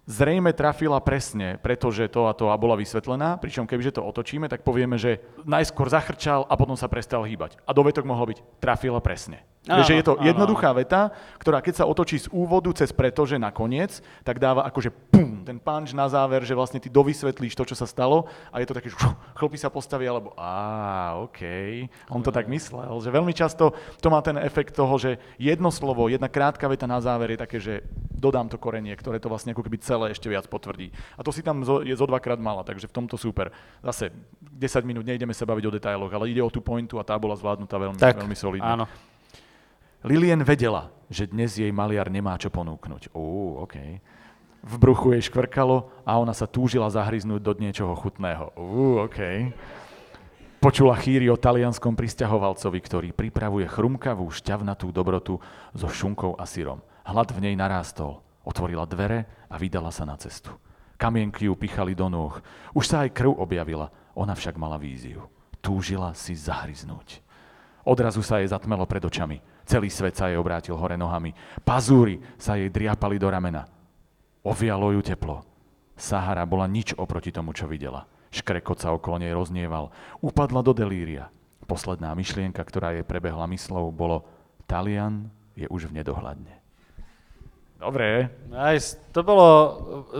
[0.09, 4.65] zrejme trafila presne, pretože to a to a bola vysvetlená, pričom kebyže to otočíme, tak
[4.65, 7.61] povieme, že najskôr zachrčal a potom sa prestal hýbať.
[7.69, 9.45] A dovetok mohol byť trafila presne.
[9.69, 10.81] Áno, že je to áno, jednoduchá áno.
[10.81, 11.01] veta,
[11.37, 15.61] ktorá keď sa otočí z úvodu cez pretože na koniec, tak dáva akože pum, ten
[15.61, 18.89] punch na záver, že vlastne ty dovysvetlíš to, čo sa stalo a je to také,
[18.89, 18.97] že
[19.37, 21.45] chlopy sa postaví, alebo á, OK,
[22.09, 23.05] on to tak myslel.
[23.05, 26.97] Že veľmi často to má ten efekt toho, že jedno slovo, jedna krátka veta na
[26.97, 27.85] záver je také, že
[28.21, 30.93] dodám to korenie, ktoré to vlastne ako keby celé ešte viac potvrdí.
[31.17, 33.49] A to si tam zo, je zo dvakrát mala, takže v tomto super.
[33.81, 37.17] Zase 10 minút, nejdeme sa baviť o detailoch, ale ide o tú pointu a tá
[37.17, 38.69] bola zvládnutá veľmi, tak, veľmi solidne.
[38.77, 38.85] Áno.
[40.05, 43.13] Lilien vedela, že dnes jej maliar nemá čo ponúknuť.
[43.17, 43.75] Ú, OK.
[44.61, 48.53] V bruchu jej škvrkalo a ona sa túžila zahryznúť do niečoho chutného.
[48.53, 49.49] Ú, OK.
[50.61, 55.41] Počula chýry o talianskom pristahovalcovi, ktorý pripravuje chrumkavú šťavnatú dobrotu
[55.73, 56.85] so šunkou a syrom.
[57.05, 58.21] Hlad v nej narástol.
[58.41, 60.53] Otvorila dvere a vydala sa na cestu.
[60.97, 62.37] Kamienky ju pichali do nôh.
[62.77, 65.25] Už sa aj krv objavila, ona však mala víziu.
[65.61, 67.21] Túžila si zahryznúť.
[67.81, 69.41] Odrazu sa jej zatmelo pred očami.
[69.65, 71.33] Celý svet sa jej obrátil hore nohami.
[71.65, 73.65] Pazúry sa jej driapali do ramena.
[74.45, 75.41] Ovialo ju teplo.
[75.97, 78.05] Sahara bola nič oproti tomu, čo videla.
[78.29, 79.89] Škrekot sa okolo nej roznieval.
[80.21, 81.33] Upadla do delíria.
[81.65, 84.25] Posledná myšlienka, ktorá jej prebehla myslou, bolo
[84.65, 86.60] Talian je už v nedohľadne.
[87.81, 88.29] Dobre.
[88.45, 88.93] Nice.
[89.09, 89.47] To bolo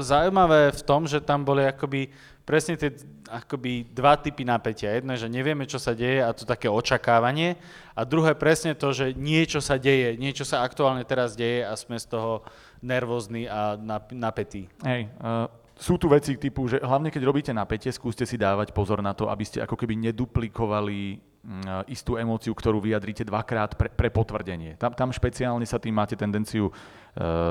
[0.01, 2.09] zaujímavé v tom, že tam boli akoby
[2.41, 2.89] presne tie
[3.30, 4.97] akoby dva typy napätia.
[4.97, 7.55] Jedno je, že nevieme, čo sa deje a to také očakávanie.
[7.95, 11.95] A druhé presne to, že niečo sa deje, niečo sa aktuálne teraz deje a sme
[12.01, 12.43] z toho
[12.82, 13.78] nervózni a
[14.12, 14.68] napätí.
[14.84, 15.47] Hej, uh,
[15.82, 19.32] sú tu veci typu, že hlavne keď robíte napätie, skúste si dávať pozor na to,
[19.32, 24.78] aby ste ako keby neduplikovali mm, istú emóciu, ktorú vyjadríte dvakrát pre, pre potvrdenie.
[24.78, 26.70] Tam, tam špeciálne sa tým máte tendenciu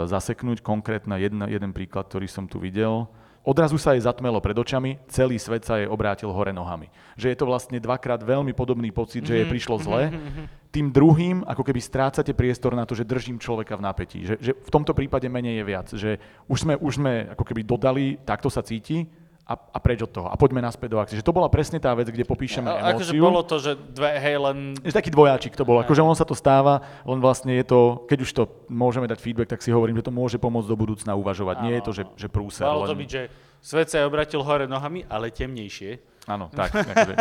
[0.09, 0.65] zaseknúť.
[0.65, 3.09] Konkrétne jeden, jeden príklad, ktorý som tu videl.
[3.41, 6.93] Odrazu sa jej zatmelo pred očami, celý svet sa jej obrátil hore nohami.
[7.17, 10.13] Že je to vlastne dvakrát veľmi podobný pocit, že jej mhm, prišlo zle.
[10.13, 14.21] Mhm, mhm, Tým druhým, ako keby strácate priestor na to, že držím človeka v napätí.
[14.29, 15.89] Že, že v tomto prípade menej je viac.
[15.89, 16.11] Že
[16.53, 19.09] už sme, už sme ako keby dodali, takto sa cíti,
[19.51, 20.31] a, a preč od toho.
[20.31, 21.19] A poďme naspäť do akcie.
[21.19, 23.11] Že to bola presne tá vec, kde popíšeme a, emóciu.
[23.11, 24.79] Akože bolo to, že dve, hej, len...
[24.79, 25.83] Je taký dvojáčik to bol.
[25.83, 29.51] Akože on sa to stáva, len vlastne je to, keď už to môžeme dať feedback,
[29.51, 31.57] tak si hovorím, že to môže pomôcť do budúcna uvažovať.
[31.59, 32.63] Áno, Nie je to, že, že prúser.
[32.63, 32.95] Malo len...
[32.95, 33.23] to byť, že
[33.59, 35.99] svet sa obratil hore nohami, ale temnejšie.
[36.31, 36.71] Áno, tak.
[36.71, 37.15] akože.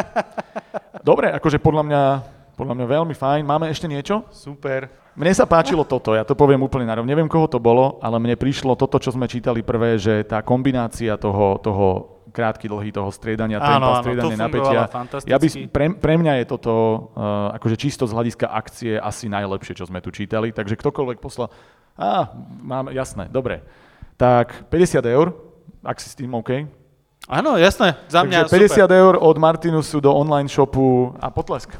[1.09, 2.01] Dobre, akože podľa mňa,
[2.59, 3.41] podľa mňa veľmi fajn.
[3.47, 4.27] Máme ešte niečo?
[4.35, 4.91] Super.
[5.15, 8.39] Mne sa páčilo toto, ja to poviem úplne na Neviem, koho to bolo, ale mne
[8.39, 13.59] prišlo toto, čo sme čítali prvé, že tá kombinácia toho, toho krátky, dlhý toho striedania
[13.59, 14.87] tempa, áno, striedanie napätia.
[15.27, 16.73] Ja by, pre, pre mňa je toto
[17.17, 20.53] uh, akože čisto z hľadiska akcie asi najlepšie, čo sme tu čítali.
[20.53, 21.51] Takže ktokoľvek poslal,
[21.99, 22.31] á,
[22.63, 23.65] mám, jasné, dobre.
[24.15, 25.35] Tak 50 eur,
[25.83, 26.69] ak si s tým OK.
[27.27, 28.89] Áno, jasné, za mňa Takže 50 super.
[28.89, 31.75] eur od Martinusu do online shopu a potlesk.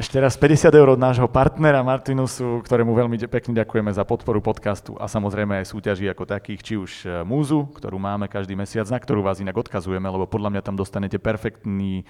[0.00, 4.96] Ešte raz 50 eur od nášho partnera Martinusu, ktorému veľmi pekne ďakujeme za podporu podcastu
[4.96, 8.96] a samozrejme aj súťaží ako takých, či už e, múzu, ktorú máme každý mesiac, na
[8.96, 12.04] ktorú vás inak odkazujeme, lebo podľa mňa tam dostanete perfektný e,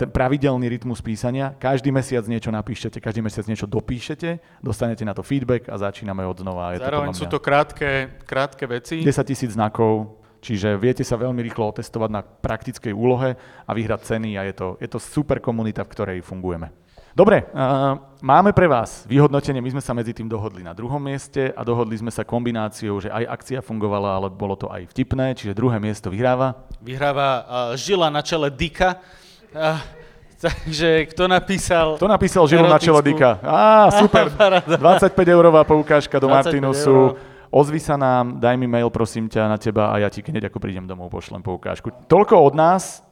[0.00, 1.52] ten pravidelný rytmus písania.
[1.60, 6.40] Každý mesiac niečo napíšete, každý mesiac niečo dopíšete, dostanete na to feedback a začíname od
[6.40, 6.72] znova.
[6.72, 9.04] Je Zároveň to sú to krátke, krátke veci.
[9.04, 13.34] 10 tisíc znakov, Čiže viete sa veľmi rýchlo otestovať na praktickej úlohe
[13.66, 16.85] a vyhrať ceny a je to, je to super komunita, v ktorej fungujeme.
[17.16, 21.48] Dobre, uh, máme pre vás vyhodnotenie, my sme sa medzi tým dohodli na druhom mieste
[21.56, 25.56] a dohodli sme sa kombináciou, že aj akcia fungovala, ale bolo to aj vtipné, čiže
[25.56, 26.68] druhé miesto vyhráva.
[26.84, 29.00] Vyhráva uh, žila na čele Dika.
[29.48, 29.80] Uh,
[30.44, 31.96] takže kto napísal...
[31.96, 33.40] Kto napísal žilu na čele Dika?
[33.40, 34.28] Á, super.
[34.76, 37.16] 25 eurová poukážka do Martinusu.
[37.48, 40.60] Ozvi sa nám, daj mi mail, prosím ťa, na teba a ja ti hneď ako
[40.60, 41.88] prídem domov pošlem poukážku.
[42.12, 43.05] Toľko od nás,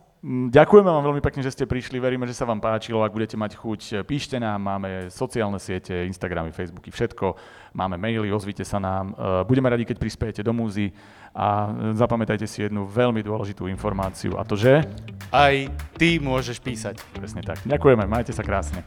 [0.49, 2.01] ďakujeme vám veľmi pekne, že ste prišli.
[2.01, 3.05] Veríme, že sa vám páčilo.
[3.05, 4.65] Ak budete mať chuť, píšte nám.
[4.65, 7.37] Máme sociálne siete, Instagramy, Facebooky, všetko.
[7.77, 9.13] Máme maily, ozvite sa nám.
[9.13, 10.95] E, budeme radi, keď prispiejete do múzy.
[11.35, 14.87] A e, zapamätajte si jednu veľmi dôležitú informáciu a to, že...
[15.35, 15.55] Aj
[15.99, 17.03] ty môžeš písať.
[17.13, 17.61] Presne tak.
[17.67, 18.87] Ďakujeme, majte sa krásne.